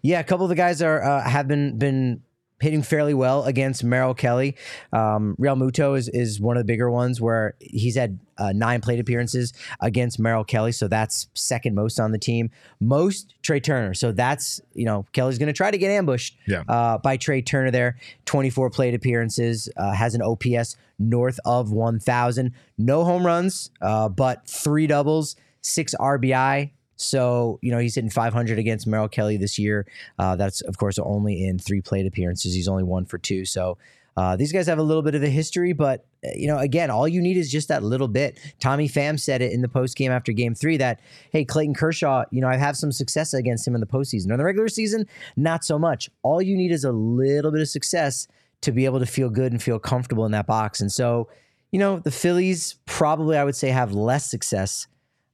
Yeah, 0.02 0.20
a 0.20 0.24
couple 0.24 0.44
of 0.44 0.50
the 0.50 0.54
guys 0.56 0.82
are 0.82 1.02
uh, 1.02 1.22
have 1.22 1.48
been 1.48 1.78
been 1.78 2.22
hitting 2.62 2.82
fairly 2.82 3.12
well 3.12 3.44
against 3.44 3.84
Merrill 3.84 4.14
Kelly. 4.14 4.56
Um, 4.92 5.36
Realmuto 5.38 5.98
is 5.98 6.08
is 6.08 6.40
one 6.40 6.56
of 6.56 6.60
the 6.60 6.64
bigger 6.64 6.90
ones 6.90 7.20
where 7.20 7.54
he's 7.60 7.96
had 7.96 8.18
uh, 8.38 8.52
nine 8.52 8.80
plate 8.80 8.98
appearances 9.00 9.52
against 9.80 10.18
Merrill 10.18 10.44
Kelly, 10.44 10.72
so 10.72 10.88
that's 10.88 11.28
second 11.34 11.74
most 11.74 12.00
on 12.00 12.12
the 12.12 12.18
team. 12.18 12.50
Most 12.80 13.34
Trea 13.42 13.60
Turner, 13.60 13.94
so 13.94 14.12
that's 14.12 14.60
you 14.74 14.84
know 14.86 15.04
Kelly's 15.12 15.38
going 15.38 15.48
to 15.48 15.52
try 15.52 15.70
to 15.70 15.78
get 15.78 15.90
ambushed 15.90 16.36
Yeah. 16.46 16.62
uh, 16.68 16.98
by 16.98 17.16
Trea 17.18 17.42
Turner 17.42 17.70
there. 17.70 17.98
Twenty 18.24 18.48
four 18.50 18.70
plate 18.70 18.94
appearances, 18.94 19.68
uh, 19.76 19.92
has 19.92 20.14
an 20.14 20.22
OPS 20.22 20.76
north 20.98 21.38
of 21.44 21.70
one 21.72 21.98
thousand. 22.00 22.52
No 22.78 23.04
home 23.04 23.26
runs, 23.26 23.70
uh, 23.80 24.08
but 24.08 24.46
three 24.48 24.86
doubles, 24.86 25.36
six 25.60 25.94
RBI. 26.00 26.70
So, 27.02 27.58
you 27.62 27.70
know, 27.70 27.78
he's 27.78 27.94
hitting 27.94 28.10
500 28.10 28.58
against 28.58 28.86
Merrill 28.86 29.08
Kelly 29.08 29.36
this 29.36 29.58
year. 29.58 29.86
Uh, 30.18 30.36
that's, 30.36 30.60
of 30.62 30.78
course, 30.78 30.98
only 30.98 31.44
in 31.44 31.58
three 31.58 31.80
plate 31.80 32.06
appearances. 32.06 32.54
He's 32.54 32.68
only 32.68 32.84
one 32.84 33.04
for 33.04 33.18
two. 33.18 33.44
So, 33.44 33.78
uh, 34.16 34.36
these 34.36 34.52
guys 34.52 34.66
have 34.66 34.78
a 34.78 34.82
little 34.82 35.02
bit 35.02 35.14
of 35.14 35.22
a 35.22 35.28
history, 35.28 35.72
but, 35.72 36.04
uh, 36.24 36.28
you 36.34 36.46
know, 36.46 36.58
again, 36.58 36.90
all 36.90 37.08
you 37.08 37.22
need 37.22 37.36
is 37.36 37.50
just 37.50 37.68
that 37.68 37.82
little 37.82 38.08
bit. 38.08 38.38
Tommy 38.60 38.88
Pham 38.88 39.18
said 39.18 39.40
it 39.40 39.52
in 39.52 39.62
the 39.62 39.68
post 39.68 39.96
game 39.96 40.12
after 40.12 40.32
game 40.32 40.54
three 40.54 40.76
that, 40.76 41.00
hey, 41.32 41.44
Clayton 41.44 41.74
Kershaw, 41.74 42.24
you 42.30 42.40
know, 42.40 42.48
I 42.48 42.56
have 42.56 42.76
some 42.76 42.92
success 42.92 43.32
against 43.32 43.66
him 43.66 43.74
in 43.74 43.80
the 43.80 43.86
postseason. 43.86 44.30
In 44.30 44.36
the 44.36 44.44
regular 44.44 44.68
season, 44.68 45.06
not 45.36 45.64
so 45.64 45.78
much. 45.78 46.10
All 46.22 46.42
you 46.42 46.56
need 46.56 46.72
is 46.72 46.84
a 46.84 46.92
little 46.92 47.50
bit 47.50 47.62
of 47.62 47.68
success 47.68 48.28
to 48.60 48.70
be 48.70 48.84
able 48.84 49.00
to 49.00 49.06
feel 49.06 49.30
good 49.30 49.50
and 49.50 49.62
feel 49.62 49.78
comfortable 49.78 50.26
in 50.26 50.32
that 50.32 50.46
box. 50.46 50.80
And 50.80 50.92
so, 50.92 51.28
you 51.70 51.78
know, 51.78 51.98
the 51.98 52.10
Phillies 52.10 52.76
probably, 52.84 53.38
I 53.38 53.44
would 53.44 53.56
say, 53.56 53.68
have 53.68 53.92
less 53.92 54.30
success 54.30 54.86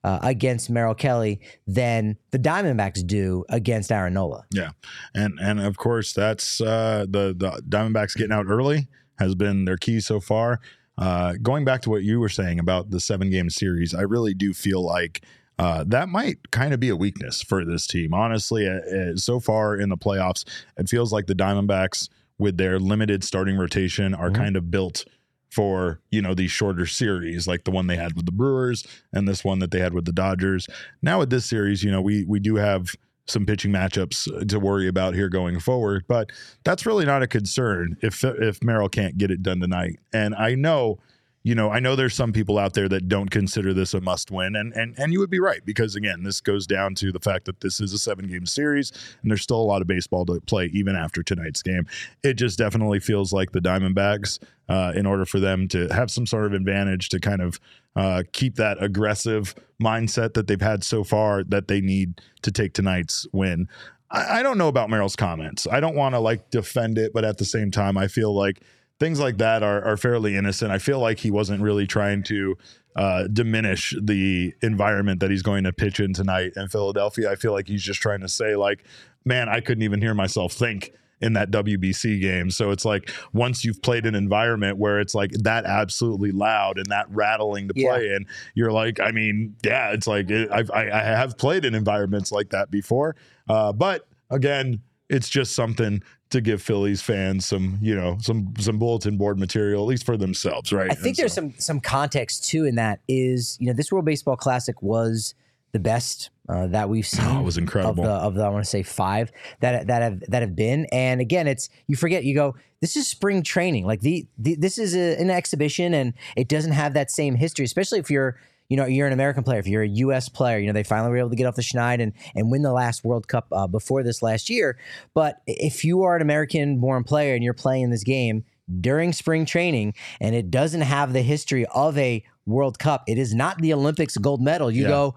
uh, 0.04 0.18
against 0.22 0.70
Merrill 0.70 0.94
Kelly 0.94 1.40
than 1.66 2.16
the 2.30 2.38
Diamondbacks 2.38 3.06
do 3.06 3.44
against 3.48 3.90
Aaron 3.92 4.14
Nola. 4.14 4.44
Yeah, 4.52 4.70
and 5.14 5.38
and 5.40 5.60
of 5.60 5.76
course 5.76 6.12
that's 6.12 6.60
uh, 6.60 7.06
the 7.08 7.34
the 7.36 7.62
Diamondbacks 7.68 8.16
getting 8.16 8.32
out 8.32 8.46
early 8.48 8.88
has 9.18 9.34
been 9.34 9.64
their 9.64 9.76
key 9.76 10.00
so 10.00 10.20
far. 10.20 10.60
Uh, 10.96 11.34
going 11.42 11.64
back 11.64 11.80
to 11.82 11.90
what 11.90 12.02
you 12.02 12.18
were 12.20 12.28
saying 12.28 12.58
about 12.58 12.90
the 12.90 13.00
seven 13.00 13.30
game 13.30 13.50
series, 13.50 13.94
I 13.94 14.02
really 14.02 14.34
do 14.34 14.52
feel 14.52 14.84
like 14.84 15.22
uh, 15.58 15.84
that 15.88 16.08
might 16.08 16.50
kind 16.52 16.72
of 16.72 16.80
be 16.80 16.88
a 16.88 16.96
weakness 16.96 17.42
for 17.42 17.64
this 17.64 17.86
team. 17.86 18.14
Honestly, 18.14 18.68
uh, 18.68 18.74
uh, 18.96 19.16
so 19.16 19.40
far 19.40 19.76
in 19.76 19.88
the 19.88 19.96
playoffs, 19.96 20.44
it 20.76 20.88
feels 20.88 21.12
like 21.12 21.26
the 21.26 21.34
Diamondbacks, 21.34 22.08
with 22.38 22.56
their 22.56 22.78
limited 22.78 23.24
starting 23.24 23.56
rotation, 23.56 24.14
are 24.14 24.30
Mhm. 24.30 24.34
kind 24.36 24.56
of 24.56 24.70
built 24.70 25.04
for 25.50 26.00
you 26.10 26.20
know 26.20 26.34
these 26.34 26.50
shorter 26.50 26.86
series 26.86 27.46
like 27.46 27.64
the 27.64 27.70
one 27.70 27.86
they 27.86 27.96
had 27.96 28.14
with 28.14 28.26
the 28.26 28.32
Brewers 28.32 28.86
and 29.12 29.26
this 29.26 29.44
one 29.44 29.58
that 29.60 29.70
they 29.70 29.80
had 29.80 29.94
with 29.94 30.04
the 30.04 30.12
Dodgers. 30.12 30.66
Now 31.02 31.20
with 31.20 31.30
this 31.30 31.46
series, 31.46 31.82
you 31.82 31.90
know, 31.90 32.02
we 32.02 32.24
we 32.24 32.40
do 32.40 32.56
have 32.56 32.88
some 33.26 33.44
pitching 33.44 33.72
matchups 33.72 34.34
uh, 34.34 34.44
to 34.46 34.58
worry 34.58 34.88
about 34.88 35.14
here 35.14 35.28
going 35.28 35.60
forward, 35.60 36.04
but 36.08 36.30
that's 36.64 36.86
really 36.86 37.04
not 37.04 37.22
a 37.22 37.26
concern 37.26 37.96
if 38.02 38.24
if 38.24 38.62
Merrill 38.62 38.88
can't 38.88 39.18
get 39.18 39.30
it 39.30 39.42
done 39.42 39.60
tonight. 39.60 39.98
And 40.12 40.34
I 40.34 40.54
know, 40.54 40.98
you 41.42 41.54
know, 41.54 41.70
I 41.70 41.80
know 41.80 41.96
there's 41.96 42.14
some 42.14 42.32
people 42.32 42.58
out 42.58 42.74
there 42.74 42.88
that 42.88 43.08
don't 43.08 43.30
consider 43.30 43.72
this 43.72 43.94
a 43.94 44.00
must 44.00 44.30
win, 44.30 44.56
and 44.56 44.72
and 44.72 44.98
and 44.98 45.12
you 45.12 45.20
would 45.20 45.30
be 45.30 45.40
right 45.40 45.64
because 45.64 45.94
again, 45.94 46.22
this 46.22 46.40
goes 46.40 46.66
down 46.66 46.94
to 46.96 47.12
the 47.12 47.20
fact 47.20 47.44
that 47.46 47.60
this 47.60 47.80
is 47.80 47.92
a 47.92 47.98
seven 47.98 48.26
game 48.26 48.44
series, 48.44 48.90
and 49.22 49.30
there's 49.30 49.42
still 49.42 49.60
a 49.60 49.62
lot 49.62 49.80
of 49.80 49.86
baseball 49.86 50.26
to 50.26 50.40
play 50.42 50.66
even 50.72 50.96
after 50.96 51.22
tonight's 51.22 51.62
game. 51.62 51.86
It 52.22 52.34
just 52.34 52.58
definitely 52.58 53.00
feels 53.00 53.32
like 53.32 53.52
the 53.52 53.60
Diamondbacks, 53.60 54.38
uh, 54.68 54.92
in 54.94 55.06
order 55.06 55.24
for 55.24 55.40
them 55.40 55.68
to 55.68 55.88
have 55.88 56.10
some 56.10 56.26
sort 56.26 56.46
of 56.46 56.52
advantage 56.52 57.08
to 57.10 57.20
kind 57.20 57.40
of 57.40 57.60
uh, 57.96 58.24
keep 58.32 58.56
that 58.56 58.82
aggressive 58.82 59.54
mindset 59.82 60.34
that 60.34 60.48
they've 60.48 60.60
had 60.60 60.84
so 60.84 61.04
far, 61.04 61.44
that 61.44 61.68
they 61.68 61.80
need 61.80 62.20
to 62.42 62.50
take 62.50 62.72
tonight's 62.72 63.26
win. 63.32 63.68
I, 64.10 64.40
I 64.40 64.42
don't 64.42 64.58
know 64.58 64.68
about 64.68 64.90
Merrill's 64.90 65.16
comments. 65.16 65.66
I 65.70 65.80
don't 65.80 65.96
want 65.96 66.14
to 66.14 66.18
like 66.18 66.50
defend 66.50 66.98
it, 66.98 67.12
but 67.12 67.24
at 67.24 67.38
the 67.38 67.44
same 67.44 67.70
time, 67.70 67.96
I 67.96 68.08
feel 68.08 68.34
like 68.34 68.60
things 69.00 69.20
like 69.20 69.38
that 69.38 69.62
are, 69.62 69.82
are 69.84 69.96
fairly 69.96 70.36
innocent. 70.36 70.70
I 70.72 70.78
feel 70.78 70.98
like 71.00 71.18
he 71.20 71.30
wasn't 71.30 71.62
really 71.62 71.86
trying 71.86 72.22
to 72.24 72.56
uh, 72.96 73.28
diminish 73.28 73.94
the 74.00 74.52
environment 74.62 75.20
that 75.20 75.30
he's 75.30 75.42
going 75.42 75.64
to 75.64 75.72
pitch 75.72 76.00
in 76.00 76.12
tonight 76.12 76.52
in 76.56 76.68
Philadelphia. 76.68 77.30
I 77.30 77.36
feel 77.36 77.52
like 77.52 77.68
he's 77.68 77.82
just 77.82 78.00
trying 78.00 78.20
to 78.20 78.28
say, 78.28 78.56
like, 78.56 78.84
man, 79.24 79.48
I 79.48 79.60
couldn't 79.60 79.82
even 79.82 80.00
hear 80.00 80.14
myself 80.14 80.52
think 80.52 80.92
in 81.20 81.32
that 81.32 81.50
WBC 81.50 82.20
game. 82.20 82.50
So 82.50 82.70
it's 82.70 82.84
like 82.84 83.10
once 83.32 83.64
you've 83.64 83.82
played 83.82 84.06
an 84.06 84.14
environment 84.14 84.78
where 84.78 85.00
it's 85.00 85.14
like 85.16 85.32
that 85.32 85.64
absolutely 85.64 86.30
loud 86.30 86.78
and 86.78 86.86
that 86.86 87.06
rattling 87.10 87.68
to 87.68 87.74
Yeah. 87.76 87.90
play 87.90 88.14
in, 88.14 88.24
you're 88.54 88.70
like, 88.72 89.00
I 89.00 89.10
mean, 89.10 89.56
yeah, 89.64 89.90
it's 89.92 90.06
like 90.06 90.30
it, 90.30 90.48
I've, 90.52 90.70
I, 90.70 90.90
I 90.90 91.02
have 91.02 91.36
played 91.36 91.64
in 91.64 91.74
environments 91.74 92.30
like 92.30 92.50
that 92.50 92.70
before. 92.70 93.16
Uh, 93.48 93.72
but 93.72 94.06
again, 94.30 94.80
it's 95.08 95.28
just 95.28 95.54
something 95.56 96.02
to 96.30 96.40
give 96.40 96.60
Phillies 96.60 97.00
fans 97.00 97.46
some, 97.46 97.78
you 97.80 97.94
know, 97.94 98.18
some 98.20 98.54
some 98.58 98.78
bulletin 98.78 99.16
board 99.16 99.38
material, 99.38 99.82
at 99.82 99.86
least 99.88 100.04
for 100.04 100.16
themselves, 100.16 100.72
right? 100.72 100.90
I 100.90 100.94
think 100.94 101.06
And 101.06 101.16
there's 101.16 101.32
so- 101.32 101.40
some 101.42 101.54
some 101.58 101.80
context 101.80 102.44
too 102.48 102.64
in 102.64 102.74
that 102.76 103.00
is 103.08 103.56
you 103.60 103.66
know 103.66 103.72
this 103.72 103.90
World 103.90 104.04
Baseball 104.04 104.36
Classic 104.36 104.80
was 104.82 105.34
the 105.72 105.78
best 105.78 106.30
uh, 106.48 106.66
that 106.68 106.88
we've 106.88 107.06
seen. 107.06 107.26
Oh, 107.26 107.40
it 107.40 107.44
was 107.44 107.58
incredible. 107.58 108.04
Of 108.04 108.08
the 108.08 108.12
of 108.12 108.34
the 108.34 108.42
I 108.42 108.48
want 108.48 108.64
to 108.64 108.70
say 108.70 108.82
five 108.82 109.30
that 109.60 109.86
that 109.86 110.02
have 110.02 110.20
that 110.28 110.42
have 110.42 110.54
been, 110.56 110.86
and 110.92 111.20
again, 111.20 111.46
it's 111.46 111.68
you 111.86 111.96
forget 111.96 112.24
you 112.24 112.34
go. 112.34 112.56
This 112.80 112.96
is 112.96 113.08
spring 113.08 113.42
training. 113.42 113.86
Like 113.86 114.00
the, 114.00 114.26
the 114.38 114.54
this 114.54 114.78
is 114.78 114.94
a, 114.94 115.20
an 115.20 115.30
exhibition, 115.30 115.92
and 115.94 116.14
it 116.36 116.48
doesn't 116.48 116.72
have 116.72 116.94
that 116.94 117.10
same 117.10 117.34
history, 117.34 117.64
especially 117.64 117.98
if 117.98 118.10
you're. 118.10 118.36
You 118.68 118.76
know, 118.76 118.86
you're 118.86 119.06
an 119.06 119.12
American 119.12 119.44
player. 119.44 119.58
If 119.58 119.66
you're 119.66 119.82
a 119.82 119.88
U.S. 119.88 120.28
player, 120.28 120.58
you 120.58 120.66
know 120.66 120.72
they 120.72 120.82
finally 120.82 121.10
were 121.10 121.18
able 121.18 121.30
to 121.30 121.36
get 121.36 121.46
off 121.46 121.56
the 121.56 121.62
schneid 121.62 122.02
and 122.02 122.12
and 122.34 122.50
win 122.50 122.62
the 122.62 122.72
last 122.72 123.04
World 123.04 123.28
Cup 123.28 123.46
uh, 123.50 123.66
before 123.66 124.02
this 124.02 124.22
last 124.22 124.50
year. 124.50 124.78
But 125.14 125.40
if 125.46 125.84
you 125.84 126.02
are 126.02 126.16
an 126.16 126.22
American-born 126.22 127.04
player 127.04 127.34
and 127.34 127.42
you're 127.42 127.54
playing 127.54 127.90
this 127.90 128.04
game, 128.04 128.44
during 128.80 129.12
spring 129.12 129.46
training 129.46 129.94
and 130.20 130.34
it 130.34 130.50
doesn't 130.50 130.82
have 130.82 131.12
the 131.12 131.22
history 131.22 131.64
of 131.74 131.96
a 131.96 132.22
World 132.46 132.78
Cup. 132.78 133.04
It 133.06 133.18
is 133.18 133.34
not 133.34 133.58
the 133.58 133.72
Olympics 133.72 134.16
gold 134.16 134.40
medal. 134.40 134.70
You 134.70 134.82
Yeah. 134.82 134.88
go, 134.88 135.14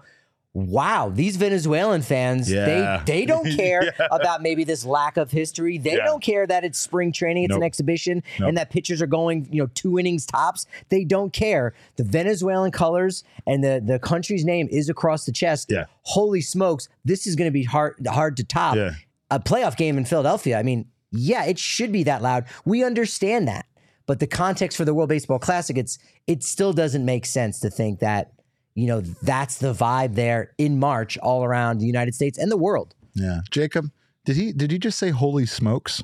wow, 0.54 1.10
these 1.12 1.36
Venezuelan 1.36 2.02
fans, 2.02 2.50
Yeah. 2.50 3.02
they 3.04 3.20
they 3.20 3.26
don't 3.32 3.48
care 3.56 3.84
Yeah. 3.98 4.06
about 4.10 4.42
maybe 4.42 4.64
this 4.64 4.84
lack 4.84 5.16
of 5.16 5.30
history. 5.30 5.78
They 5.78 5.92
Yeah. 5.96 6.04
don't 6.04 6.22
care 6.22 6.46
that 6.46 6.64
it's 6.64 6.78
spring 6.78 7.10
training, 7.12 7.44
it's 7.44 7.56
an 7.56 7.62
exhibition, 7.62 8.22
Nope. 8.38 8.48
and 8.50 8.58
that 8.58 8.70
pitchers 8.70 9.00
are 9.00 9.06
going, 9.06 9.48
you 9.50 9.62
know, 9.62 9.68
two 9.74 9.98
innings 9.98 10.26
tops. 10.26 10.66
They 10.90 11.04
don't 11.04 11.32
care. 11.32 11.74
The 11.96 12.04
Venezuelan 12.04 12.70
colors 12.70 13.24
and 13.46 13.64
the 13.64 13.82
the 13.84 13.98
country's 13.98 14.44
name 14.44 14.68
is 14.70 14.88
across 14.88 15.24
the 15.24 15.32
chest. 15.32 15.68
Yeah. 15.70 15.84
Holy 16.02 16.40
smokes, 16.42 16.88
this 17.04 17.26
is 17.26 17.34
going 17.36 17.48
to 17.48 17.52
be 17.52 17.64
hard 17.64 18.06
hard 18.06 18.36
to 18.36 18.44
top 18.44 18.76
Yeah. 18.76 18.92
a 19.30 19.40
playoff 19.40 19.76
game 19.76 19.96
in 19.96 20.04
Philadelphia. 20.04 20.58
I 20.58 20.62
mean, 20.62 20.86
yeah, 21.10 21.44
it 21.44 21.58
should 21.58 21.92
be 21.92 22.02
that 22.04 22.20
loud. 22.22 22.44
We 22.64 22.84
understand 22.84 23.48
that. 23.48 23.66
But 24.06 24.18
the 24.18 24.26
context 24.26 24.76
for 24.76 24.84
the 24.84 24.92
World 24.92 25.08
Baseball 25.08 25.38
Classic, 25.38 25.78
it's 25.78 25.98
it 26.26 26.42
still 26.42 26.72
doesn't 26.72 27.04
make 27.04 27.24
sense 27.24 27.60
to 27.60 27.70
think 27.70 28.00
that, 28.00 28.32
you 28.74 28.86
know, 28.86 29.00
that's 29.00 29.58
the 29.58 29.72
vibe 29.74 30.14
there 30.14 30.52
in 30.58 30.78
March 30.78 31.18
all 31.18 31.44
around 31.44 31.78
the 31.78 31.86
United 31.86 32.14
States 32.14 32.38
and 32.38 32.50
the 32.50 32.56
world. 32.56 32.94
Yeah, 33.14 33.40
Jacob, 33.50 33.90
did 34.24 34.36
he 34.36 34.52
did 34.52 34.70
he 34.70 34.78
just 34.78 34.98
say 34.98 35.10
holy 35.10 35.46
smokes? 35.46 36.02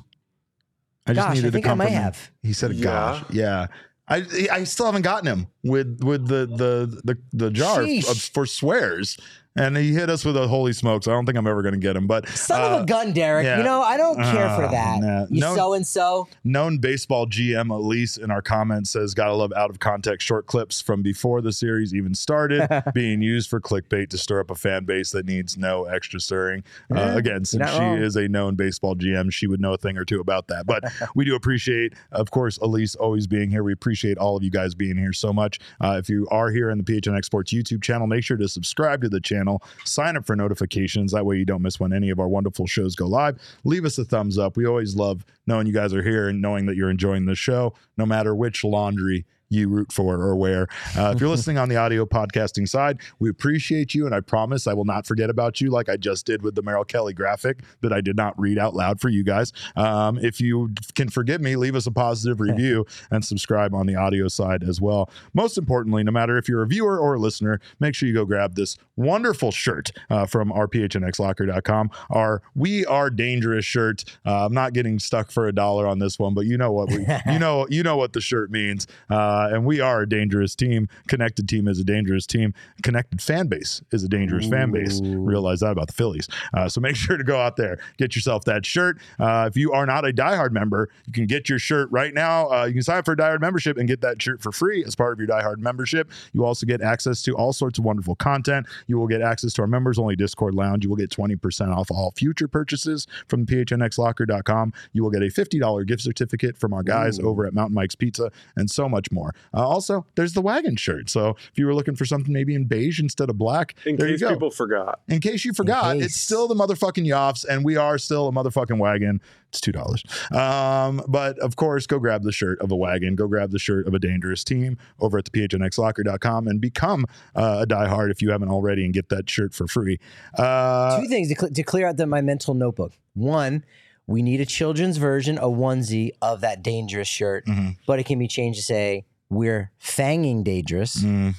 I 1.07 1.13
just 1.13 1.27
Gosh, 1.27 1.35
needed 1.37 1.47
I 1.47 1.51
think 1.51 1.67
I 1.67 1.73
might 1.73 1.89
have. 1.89 2.31
He 2.43 2.53
said, 2.53 2.73
Yeah. 2.73 2.83
"Gosh, 2.83 3.23
yeah." 3.31 3.67
I 4.07 4.25
I 4.51 4.63
still 4.63 4.85
haven't 4.87 5.03
gotten 5.03 5.27
him 5.27 5.47
with 5.63 6.01
with 6.03 6.27
the 6.27 6.45
the 6.45 7.01
the, 7.03 7.17
the 7.33 7.51
jar 7.51 7.79
Sheesh. 7.83 8.29
for 8.31 8.45
swears, 8.45 9.17
and 9.57 9.75
he 9.75 9.93
hit 9.93 10.09
us 10.09 10.23
with 10.23 10.37
a 10.37 10.47
holy 10.47 10.71
smokes. 10.73 11.07
I 11.07 11.11
don't 11.11 11.25
think 11.25 11.37
I'm 11.37 11.47
ever 11.47 11.61
going 11.61 11.73
to 11.73 11.79
get 11.79 11.95
him, 11.95 12.07
but 12.07 12.29
Son 12.29 12.61
uh, 12.61 12.75
of 12.77 12.83
a 12.83 12.85
gun, 12.85 13.11
Derek. 13.13 13.43
yeah. 13.45 13.57
You 13.57 13.63
know, 13.63 13.81
I 13.81 13.97
don't 13.97 14.15
care 14.15 14.49
for 14.55 14.65
Oh, 14.65 14.71
that. 14.71 15.01
nah. 15.01 15.25
You 15.29 15.41
so 15.41 15.73
and 15.73 15.85
so. 15.85 16.27
known 16.45 16.77
baseball 16.77 17.25
GM 17.27 17.71
Elise 17.71 18.15
in 18.17 18.31
our 18.31 18.41
comments 18.41 18.91
says, 18.91 19.13
"Gotta 19.13 19.33
love 19.33 19.51
out 19.53 19.69
of 19.69 19.79
context 19.79 20.25
short 20.25 20.45
clips 20.45 20.79
from 20.81 21.01
before 21.01 21.41
the 21.41 21.51
series 21.51 21.93
even 21.93 22.13
started, 22.15 22.67
being 22.93 23.21
used 23.21 23.49
for 23.49 23.59
clickbait 23.59 24.09
to 24.09 24.17
stir 24.17 24.39
up 24.39 24.51
a 24.51 24.55
fan 24.55 24.85
base 24.85 25.11
that 25.11 25.25
needs 25.25 25.57
no 25.57 25.85
extra 25.85 26.19
stirring." 26.21 26.63
Yeah, 26.89 27.13
uh, 27.13 27.17
again, 27.17 27.43
since 27.43 27.69
she 27.69 27.79
wrong. 27.79 27.97
is 27.97 28.15
a 28.15 28.27
known 28.29 28.55
baseball 28.55 28.95
GM, 28.95 29.31
she 29.33 29.47
would 29.47 29.59
know 29.59 29.73
a 29.73 29.77
thing 29.77 29.97
or 29.97 30.05
two 30.05 30.19
about 30.21 30.47
that. 30.47 30.65
But 30.67 30.83
we 31.15 31.25
do 31.25 31.35
appreciate, 31.35 31.93
of 32.11 32.31
course, 32.31 32.57
Elise 32.59 32.95
always 32.95 33.27
being 33.27 33.49
here. 33.49 33.63
We 33.63 33.73
appreciate 33.73 34.17
all 34.17 34.37
of 34.37 34.43
you 34.43 34.51
guys 34.51 34.73
being 34.75 34.95
here 34.97 35.11
so 35.13 35.33
much. 35.33 35.48
Uh, 35.81 35.97
if 35.97 36.09
you 36.09 36.27
are 36.29 36.51
here 36.51 36.69
in 36.69 36.77
the 36.77 36.83
PHNX 36.83 37.25
Sports 37.25 37.53
YouTube 37.53 37.81
channel, 37.81 38.07
make 38.07 38.23
sure 38.23 38.37
to 38.37 38.47
subscribe 38.47 39.01
to 39.01 39.09
the 39.09 39.21
channel, 39.21 39.63
sign 39.85 40.17
up 40.17 40.25
for 40.25 40.35
notifications. 40.35 41.11
That 41.11 41.25
way 41.25 41.37
you 41.37 41.45
don't 41.45 41.61
miss 41.61 41.79
when 41.79 41.93
any 41.93 42.09
of 42.09 42.19
our 42.19 42.27
wonderful 42.27 42.67
shows 42.67 42.95
go 42.95 43.07
live. 43.07 43.39
Leave 43.63 43.85
us 43.85 43.97
a 43.97 44.05
thumbs 44.05 44.37
up. 44.37 44.57
We 44.57 44.65
always 44.65 44.95
love 44.95 45.25
knowing 45.47 45.67
you 45.67 45.73
guys 45.73 45.93
are 45.93 46.03
here 46.03 46.27
and 46.27 46.41
knowing 46.41 46.65
that 46.67 46.75
you're 46.75 46.89
enjoying 46.89 47.25
the 47.25 47.35
show, 47.35 47.73
no 47.97 48.05
matter 48.05 48.35
which 48.35 48.63
laundry 48.63 49.25
you 49.49 49.67
root 49.67 49.91
for 49.91 50.15
or 50.21 50.35
where. 50.35 50.67
Uh, 50.97 51.11
if 51.13 51.19
you're 51.19 51.29
listening 51.39 51.57
on 51.57 51.69
the 51.69 51.75
audio 51.75 52.05
podcasting 52.05 52.67
side, 52.67 52.99
we 53.19 53.29
appreciate 53.29 53.93
you. 53.93 54.05
And 54.05 54.13
I 54.13 54.21
promise 54.21 54.67
I 54.67 54.73
will 54.73 54.85
not 54.85 55.05
forget 55.05 55.29
about 55.29 55.59
you 55.59 55.69
like 55.69 55.89
I 55.89 55.97
just 55.97 56.25
did 56.25 56.41
with 56.41 56.55
the 56.55 56.61
Merrill 56.61 56.85
Kelly 56.85 57.13
graphic 57.13 57.61
that 57.81 57.91
I 57.91 58.01
did 58.01 58.15
not 58.15 58.39
read 58.39 58.57
out 58.57 58.75
loud 58.75 59.01
for 59.01 59.09
you 59.09 59.23
guys. 59.23 59.51
Um, 59.75 60.17
if 60.19 60.39
you 60.39 60.73
can 60.95 61.09
forgive 61.09 61.41
me, 61.41 61.55
leave 61.55 61.75
us 61.75 61.87
a 61.87 61.91
positive 61.91 62.39
review 62.39 62.85
and 63.11 63.25
subscribe 63.25 63.73
on 63.73 63.87
the 63.87 63.95
audio 63.95 64.27
side 64.27 64.63
as 64.63 64.79
well. 64.79 65.09
Most 65.33 65.57
importantly, 65.57 66.03
no 66.03 66.11
matter 66.11 66.37
if 66.37 66.47
you're 66.47 66.63
a 66.63 66.67
viewer 66.67 66.99
or 66.99 67.15
a 67.15 67.19
listener, 67.19 67.59
make 67.79 67.95
sure 67.95 68.07
you 68.07 68.13
go 68.13 68.25
grab 68.25 68.55
this 68.55 68.77
wonderful 68.95 69.51
shirt 69.51 69.91
uh, 70.09 70.25
from 70.25 70.51
our 70.51 70.67
phnxlocker.com. 70.67 71.89
Our 72.09 72.41
We 72.55 72.85
Are 72.85 73.09
Dangerous 73.09 73.65
shirt. 73.65 74.03
Uh, 74.25 74.45
I'm 74.45 74.53
not 74.53 74.73
getting 74.73 74.99
stuck 74.99 75.31
for 75.31 75.47
a 75.47 75.53
dollar 75.53 75.87
on 75.87 75.99
this 75.99 76.19
one, 76.19 76.33
but 76.33 76.45
you 76.45 76.57
know 76.57 76.71
what 76.71 76.89
we, 76.89 77.05
you 77.31 77.39
know, 77.39 77.65
you 77.69 77.81
know 77.81 77.97
what 77.97 78.13
the 78.13 78.21
shirt 78.21 78.51
means. 78.51 78.85
Uh, 79.09 79.38
and 79.51 79.65
we 79.65 79.79
are 79.79 80.01
a 80.01 80.09
dangerous 80.09 80.55
team. 80.55 80.87
Connected 81.07 81.47
team 81.47 81.67
is 81.67 81.79
a 81.79 81.83
dangerous 81.83 82.25
team. 82.25 82.53
Connected 82.83 83.21
fan 83.21 83.47
base 83.47 83.81
is 83.91 84.03
a 84.03 84.09
dangerous 84.09 84.47
fan 84.47 84.71
base. 84.71 85.01
Realize 85.01 85.59
that 85.61 85.71
about 85.71 85.87
the 85.87 85.93
Phillies. 85.93 86.27
Uh, 86.53 86.67
so 86.67 86.81
make 86.81 86.95
sure 86.95 87.17
to 87.17 87.23
go 87.23 87.39
out 87.39 87.55
there, 87.55 87.79
get 87.97 88.15
yourself 88.15 88.45
that 88.45 88.65
shirt. 88.65 88.97
Uh, 89.19 89.45
if 89.49 89.57
you 89.57 89.71
are 89.71 89.85
not 89.85 90.07
a 90.07 90.11
diehard 90.13 90.51
member, 90.51 90.89
you 91.05 91.13
can 91.13 91.25
get 91.25 91.49
your 91.49 91.59
shirt 91.59 91.89
right 91.91 92.13
now. 92.13 92.49
Uh, 92.49 92.65
you 92.65 92.73
can 92.73 92.83
sign 92.83 92.97
up 92.97 93.05
for 93.05 93.13
a 93.13 93.17
diehard 93.17 93.41
membership 93.41 93.77
and 93.77 93.87
get 93.87 94.01
that 94.01 94.21
shirt 94.21 94.41
for 94.41 94.51
free 94.51 94.83
as 94.83 94.95
part 94.95 95.13
of 95.13 95.19
your 95.19 95.27
diehard 95.27 95.57
membership. 95.57 96.09
You 96.33 96.45
also 96.45 96.65
get 96.65 96.81
access 96.81 97.21
to 97.23 97.35
all 97.35 97.53
sorts 97.53 97.79
of 97.79 97.85
wonderful 97.85 98.15
content. 98.15 98.67
You 98.87 98.97
will 98.97 99.07
get 99.07 99.21
access 99.21 99.53
to 99.53 99.61
our 99.61 99.67
members 99.67 99.99
only 99.99 100.15
Discord 100.15 100.55
lounge. 100.55 100.83
You 100.83 100.89
will 100.89 100.97
get 100.97 101.09
20% 101.09 101.75
off 101.75 101.91
all 101.91 102.11
future 102.11 102.47
purchases 102.47 103.07
from 103.27 103.45
phnxlocker.com. 103.45 104.73
You 104.93 105.03
will 105.03 105.11
get 105.11 105.21
a 105.21 105.27
$50 105.27 105.87
gift 105.87 106.01
certificate 106.01 106.57
from 106.57 106.73
our 106.73 106.83
guys 106.83 107.19
Ooh. 107.19 107.29
over 107.29 107.45
at 107.45 107.53
Mountain 107.53 107.75
Mike's 107.75 107.95
Pizza 107.95 108.31
and 108.55 108.69
so 108.69 108.89
much 108.89 109.11
more. 109.11 109.28
Uh, 109.53 109.67
also, 109.67 110.05
there's 110.15 110.33
the 110.33 110.41
wagon 110.41 110.75
shirt. 110.75 111.09
So 111.09 111.35
if 111.51 111.57
you 111.57 111.65
were 111.65 111.73
looking 111.75 111.95
for 111.95 112.05
something 112.05 112.33
maybe 112.33 112.55
in 112.55 112.65
beige 112.65 112.99
instead 112.99 113.29
of 113.29 113.37
black, 113.37 113.75
In 113.85 113.95
there 113.95 114.07
case 114.09 114.21
you 114.21 114.27
go. 114.27 114.33
people 114.33 114.51
forgot. 114.51 115.01
In 115.07 115.19
case 115.19 115.45
you 115.45 115.53
forgot, 115.53 115.95
case. 115.95 116.05
it's 116.05 116.15
still 116.19 116.47
the 116.47 116.55
motherfucking 116.55 117.05
Yoffs, 117.05 117.45
and 117.45 117.63
we 117.65 117.77
are 117.77 117.97
still 117.97 118.27
a 118.27 118.31
motherfucking 118.31 118.77
wagon. 118.77 119.21
It's 119.49 119.59
two 119.61 119.71
dollars. 119.71 120.03
Um, 120.31 121.01
but 121.07 121.39
of 121.39 121.55
course, 121.55 121.87
go 121.87 121.97
grab 121.97 122.23
the 122.23 122.31
shirt 122.31 122.61
of 122.61 122.71
a 122.71 122.75
wagon. 122.75 123.15
Go 123.15 123.27
grab 123.27 123.49
the 123.51 123.57
shirt 123.59 123.87
of 123.87 123.93
a 123.95 123.99
dangerous 123.99 124.43
team 124.43 124.77
over 124.99 125.17
at 125.17 125.25
the 125.25 125.31
phnxlocker.com 125.31 126.47
and 126.47 126.61
become 126.61 127.05
uh, 127.35 127.59
a 127.63 127.67
diehard 127.67 128.11
if 128.11 128.21
you 128.21 128.29
haven't 128.31 128.49
already, 128.49 128.85
and 128.85 128.93
get 128.93 129.09
that 129.09 129.29
shirt 129.29 129.53
for 129.53 129.67
free. 129.67 129.99
Uh, 130.37 131.01
Two 131.01 131.07
things 131.07 131.29
to, 131.29 131.35
cl- 131.35 131.51
to 131.51 131.63
clear 131.63 131.87
out 131.87 131.97
the, 131.97 132.05
my 132.05 132.21
mental 132.21 132.53
notebook. 132.53 132.93
One, 133.13 133.63
we 134.07 134.21
need 134.21 134.39
a 134.41 134.45
children's 134.45 134.97
version, 134.97 135.37
a 135.37 135.43
onesie 135.47 136.11
of 136.21 136.41
that 136.41 136.61
dangerous 136.63 137.07
shirt, 137.07 137.45
Mhm. 137.45 137.77
but 137.87 137.99
it 137.99 138.05
can 138.05 138.19
be 138.19 138.27
changed 138.27 138.59
to 138.59 138.63
say, 138.65 139.05
we're 139.29 139.71
fanging 139.81 140.43
dangerous. 140.43 140.97
mm, 141.03 141.33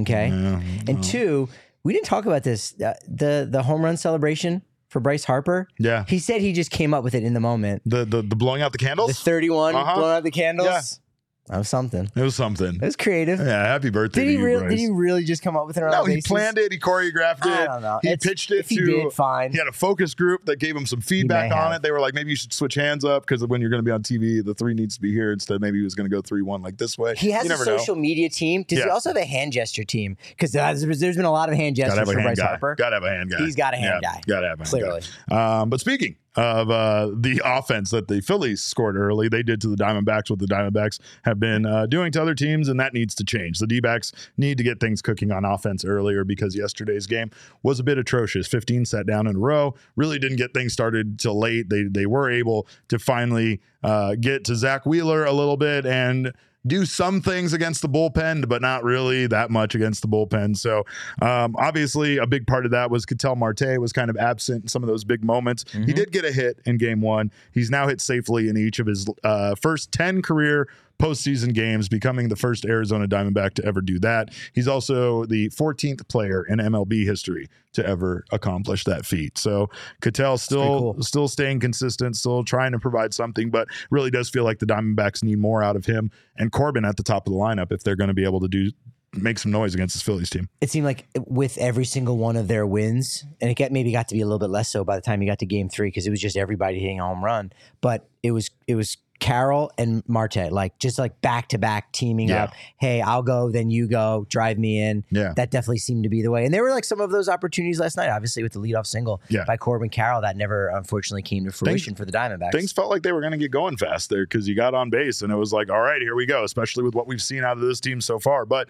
Okay. 0.00 0.26
And 0.26 0.98
oh. 0.98 1.02
two, 1.02 1.48
we 1.84 1.92
didn't 1.92 2.06
talk 2.06 2.26
about 2.26 2.42
this. 2.42 2.74
Uh, 2.80 2.94
the 3.08 3.46
the 3.50 3.62
home 3.62 3.82
run 3.84 3.96
celebration 3.96 4.62
for 4.88 5.00
Bryce 5.00 5.24
Harper. 5.24 5.68
yeah, 5.78 6.04
He 6.08 6.18
said 6.18 6.40
he 6.40 6.52
just 6.52 6.70
came 6.70 6.94
up 6.94 7.02
with 7.04 7.14
it 7.14 7.22
in 7.24 7.34
the 7.34 7.40
moment. 7.40 7.82
the 7.84 8.04
the, 8.04 8.22
the 8.22 8.36
blowing 8.36 8.62
out 8.62 8.72
the 8.72 8.78
The 8.78 8.84
candles. 8.86 9.20
31 9.20 9.74
Uh-huh. 9.74 9.94
blowing 9.96 10.16
out 10.16 10.22
the 10.24 10.30
candles. 10.30 11.00
Yeah. 11.46 11.52
That 11.52 11.58
was 11.58 11.68
something. 11.68 12.10
it 12.16 12.20
was 12.22 12.34
something. 12.34 12.76
It 12.76 12.80
was 12.82 12.96
creative. 12.96 13.38
Yeah, 13.38 13.66
happy 13.66 13.90
birthday 13.90 14.24
Did 14.24 14.32
to 14.32 14.38
he 14.38 14.42
really? 14.44 14.68
Did 14.68 14.78
he 14.78 14.88
really 14.88 15.24
just 15.24 15.42
come 15.42 15.56
up 15.58 15.66
with 15.66 15.76
it 15.76 15.80
no, 15.80 16.04
he 16.04 16.14
basis? 16.14 16.28
planned 16.28 16.56
it. 16.56 16.72
He 16.72 16.78
choreographed 16.78 17.40
it. 17.44 17.46
I 17.46 17.66
don't 17.66 17.82
know. 17.82 17.98
He 18.02 18.08
It's- 18.08 18.26
pitched 18.26 18.50
it 18.50 18.64
he 18.66 18.76
to. 18.76 18.84
did, 18.86 19.12
fine. 19.12 19.52
He 19.52 19.58
had 19.58 19.66
a 19.68 19.72
focus 19.72 20.14
group 20.14 20.46
that 20.46 20.58
gave 20.58 20.74
him 20.74 20.86
some 20.86 21.02
feedback 21.02 21.52
on 21.52 21.58
have. 21.58 21.72
it. 21.72 21.82
They 21.82 21.90
were 21.90 22.00
like, 22.00 22.14
maybe 22.14 22.30
you 22.30 22.36
should 22.36 22.52
switch 22.54 22.74
hands 22.76 23.04
up 23.04 23.26
because 23.26 23.44
when 23.46 23.60
you're 23.60 23.68
going 23.68 23.82
to 23.82 23.84
be 23.84 23.90
on 23.90 24.02
TV, 24.02 24.42
the 24.42 24.54
three 24.54 24.72
needs 24.72 24.94
to 24.94 25.02
be 25.02 25.12
here 25.12 25.32
instead. 25.32 25.60
Maybe 25.60 25.78
he 25.78 25.84
was 25.84 25.94
going 25.94 26.08
to 26.08 26.14
go 26.16 26.22
three 26.22 26.40
one 26.42 26.62
like 26.62 26.78
this 26.78 26.96
way. 26.96 27.14
He 27.16 27.30
has 27.32 27.44
a 27.44 27.48
never 27.50 27.66
know. 27.66 27.76
social 27.76 27.94
media 27.96 28.30
team. 28.30 28.64
Does 28.66 28.82
he 28.82 28.88
also 28.88 29.10
have 29.10 29.16
a 29.18 29.24
hand 29.26 29.52
gesture 29.52 29.84
team? 29.84 30.16
Because 30.30 30.52
there's, 30.52 30.84
been 31.16 31.24
a 31.26 31.30
lot 31.30 31.50
of 31.50 31.56
hand 31.56 31.76
gestures 31.76 31.98
for 32.08 32.14
hand 32.18 32.24
Bryce 32.24 32.38
guy. 32.38 32.46
Harper. 32.46 32.74
Gotta 32.76 32.96
have 32.96 33.04
a 33.04 33.10
hand 33.10 33.30
guy. 33.30 33.38
He's 33.44 33.54
got 33.54 33.74
a 33.74 33.76
hand 33.76 34.02
guy. 34.02 34.20
Gotta 34.26 34.48
have 34.48 34.60
a 34.60 34.64
hand 34.64 34.70
Clearly. 34.70 35.02
guy. 35.28 35.60
Um, 35.60 35.68
but 35.68 35.80
speaking 35.80 36.16
of 36.36 36.70
uh, 36.70 37.10
the 37.14 37.40
offense 37.44 37.90
that 37.90 38.08
the 38.08 38.20
Phillies 38.20 38.62
scored 38.62 38.96
early, 38.96 39.28
they 39.28 39.42
did 39.42 39.60
to 39.60 39.68
the 39.68 39.76
Diamondbacks 39.76 40.30
what 40.30 40.38
the 40.38 40.46
Diamondbacks 40.46 40.98
have 41.22 41.38
been 41.38 41.64
uh, 41.66 41.86
doing 41.86 42.12
to 42.12 42.22
other 42.22 42.34
teams, 42.34 42.68
and 42.68 42.78
that 42.80 42.92
needs 42.92 43.14
to 43.16 43.24
change. 43.24 43.58
The 43.58 43.66
D 43.66 43.80
backs 43.80 44.12
need 44.36 44.58
to 44.58 44.64
get 44.64 44.80
things 44.80 45.00
cooking 45.02 45.30
on 45.30 45.44
offense 45.44 45.84
earlier 45.84 46.24
because 46.24 46.56
yesterday's 46.56 47.06
game 47.06 47.30
was 47.62 47.78
a 47.78 47.84
bit 47.84 47.98
atrocious. 47.98 48.46
15 48.46 48.84
sat 48.84 49.06
down 49.06 49.26
in 49.26 49.36
a 49.36 49.38
row, 49.38 49.74
really 49.96 50.18
didn't 50.18 50.38
get 50.38 50.52
things 50.54 50.72
started 50.72 51.18
till 51.18 51.38
late. 51.38 51.68
They, 51.68 51.84
they 51.84 52.06
were 52.06 52.30
able 52.30 52.66
to 52.88 52.98
finally 52.98 53.60
uh, 53.82 54.16
get 54.20 54.44
to 54.46 54.56
Zack 54.56 54.86
Wheeler 54.86 55.24
a 55.24 55.32
little 55.32 55.56
bit 55.56 55.86
and 55.86 56.32
do 56.66 56.84
some 56.86 57.20
things 57.20 57.52
against 57.52 57.82
the 57.82 57.88
bullpen, 57.88 58.48
but 58.48 58.62
not 58.62 58.82
really 58.84 59.26
that 59.26 59.50
much 59.50 59.74
against 59.74 60.00
the 60.02 60.08
bullpen. 60.08 60.56
So 60.56 60.84
um, 61.20 61.54
obviously, 61.58 62.16
a 62.18 62.26
big 62.26 62.46
part 62.46 62.64
of 62.64 62.70
that 62.70 62.90
was 62.90 63.04
Ketel 63.04 63.36
Marte 63.36 63.78
was 63.78 63.92
kind 63.92 64.08
of 64.08 64.16
absent 64.16 64.62
in 64.64 64.68
some 64.68 64.82
of 64.82 64.88
those 64.88 65.04
big 65.04 65.22
moments. 65.24 65.64
He 65.72 65.78
Mhm. 65.78 65.94
did 65.94 66.12
get 66.12 66.24
a 66.24 66.32
hit 66.32 66.58
in 66.64 66.78
game 66.78 67.00
one. 67.00 67.30
He's 67.52 67.70
now 67.70 67.86
hit 67.86 68.00
safely 68.00 68.48
in 68.48 68.56
each 68.56 68.78
of 68.78 68.86
his 68.86 69.06
uh, 69.22 69.54
first 69.56 69.92
10 69.92 70.22
career 70.22 70.68
postseason 70.98 71.52
games, 71.54 71.88
becoming 71.88 72.28
the 72.28 72.36
first 72.36 72.64
Arizona 72.64 73.06
Diamondback 73.06 73.54
to 73.54 73.64
ever 73.64 73.80
do 73.80 73.98
that. 74.00 74.32
He's 74.52 74.68
also 74.68 75.24
the 75.24 75.48
14th 75.50 76.08
player 76.08 76.44
in 76.44 76.58
MLB 76.58 77.04
history 77.04 77.48
to 77.72 77.86
ever 77.86 78.24
accomplish 78.30 78.84
that 78.84 79.04
feat. 79.04 79.36
So 79.36 79.68
Ketel 80.00 80.38
still 80.38 80.78
cool. 80.94 81.02
still 81.02 81.28
staying 81.28 81.60
consistent, 81.60 82.16
still 82.16 82.44
trying 82.44 82.72
to 82.72 82.78
provide 82.78 83.12
something, 83.12 83.50
but 83.50 83.68
really 83.90 84.10
does 84.10 84.30
feel 84.30 84.44
like 84.44 84.60
the 84.60 84.66
Diamondbacks 84.66 85.22
need 85.22 85.38
more 85.38 85.62
out 85.62 85.76
of 85.76 85.86
him 85.86 86.10
and 86.36 86.52
Corbin 86.52 86.84
at 86.84 86.96
the 86.96 87.02
top 87.02 87.26
of 87.26 87.32
the 87.32 87.38
lineup 87.38 87.72
if 87.72 87.82
they're 87.82 87.96
going 87.96 88.08
to 88.08 88.14
be 88.14 88.24
able 88.24 88.40
to 88.40 88.48
do 88.48 88.70
make 89.16 89.38
some 89.38 89.52
noise 89.52 89.74
against 89.74 89.94
this 89.94 90.02
Phillies 90.02 90.30
team. 90.30 90.48
It 90.60 90.70
seemed 90.70 90.86
like 90.86 91.06
with 91.26 91.58
every 91.58 91.84
single 91.84 92.16
one 92.16 92.36
of 92.36 92.48
their 92.48 92.66
wins, 92.66 93.24
and 93.40 93.50
it 93.50 93.54
got, 93.54 93.72
maybe 93.72 93.92
got 93.92 94.08
to 94.08 94.14
be 94.14 94.20
a 94.20 94.26
little 94.26 94.38
bit 94.38 94.50
less 94.50 94.70
so 94.70 94.84
by 94.84 94.96
the 94.96 95.02
time 95.02 95.22
you 95.22 95.28
got 95.28 95.38
to 95.40 95.46
Game 95.46 95.68
Three 95.68 95.88
because 95.88 96.06
it 96.06 96.10
was 96.10 96.20
just 96.20 96.36
everybody 96.36 96.80
hitting 96.80 97.00
a 97.00 97.04
home 97.04 97.24
run. 97.24 97.52
But 97.80 98.08
it 98.22 98.32
was 98.32 98.50
it 98.66 98.74
was 98.74 98.96
Carroll 99.20 99.70
and 99.78 100.02
Marte, 100.08 100.52
like 100.52 100.78
just 100.78 100.98
like 100.98 101.20
back 101.20 101.48
to 101.48 101.58
back 101.58 101.92
teaming 101.92 102.28
yeah. 102.28 102.44
up. 102.44 102.52
Hey, 102.78 103.00
I'll 103.00 103.22
go, 103.22 103.50
then 103.50 103.70
you 103.70 103.88
go, 103.88 104.26
drive 104.28 104.58
me 104.58 104.80
in. 104.80 105.04
Yeah. 105.10 105.32
That 105.36 105.50
definitely 105.50 105.78
seemed 105.78 106.02
to 106.02 106.08
be 106.08 106.22
the 106.22 106.30
way. 106.30 106.44
And 106.44 106.52
there 106.52 106.62
were 106.62 106.70
like 106.70 106.84
some 106.84 107.00
of 107.00 107.10
those 107.10 107.28
opportunities 107.28 107.80
last 107.80 107.96
night, 107.96 108.10
obviously 108.10 108.42
with 108.42 108.52
the 108.52 108.60
leadoff 108.60 108.86
single 108.86 109.22
yeah. 109.28 109.44
by 109.46 109.56
Corbin 109.56 109.88
Carroll 109.88 110.20
that 110.22 110.36
never 110.36 110.68
unfortunately 110.68 111.22
came 111.22 111.44
to 111.44 111.52
fruition 111.52 111.94
things, 111.94 111.98
for 111.98 112.04
the 112.04 112.12
Diamondbacks. 112.12 112.52
Things 112.52 112.72
felt 112.72 112.90
like 112.90 113.02
they 113.02 113.12
were 113.12 113.20
going 113.20 113.32
to 113.32 113.38
get 113.38 113.50
going 113.50 113.76
fast 113.76 114.10
there 114.10 114.26
because 114.26 114.48
you 114.48 114.54
got 114.54 114.74
on 114.74 114.90
base 114.90 115.22
and 115.22 115.32
it 115.32 115.36
was 115.36 115.52
like, 115.52 115.70
all 115.70 115.80
right, 115.80 116.02
here 116.02 116.14
we 116.14 116.26
go, 116.26 116.44
especially 116.44 116.82
with 116.82 116.94
what 116.94 117.06
we've 117.06 117.22
seen 117.22 117.44
out 117.44 117.56
of 117.56 117.62
this 117.62 117.80
team 117.80 118.00
so 118.00 118.18
far. 118.18 118.44
But 118.44 118.68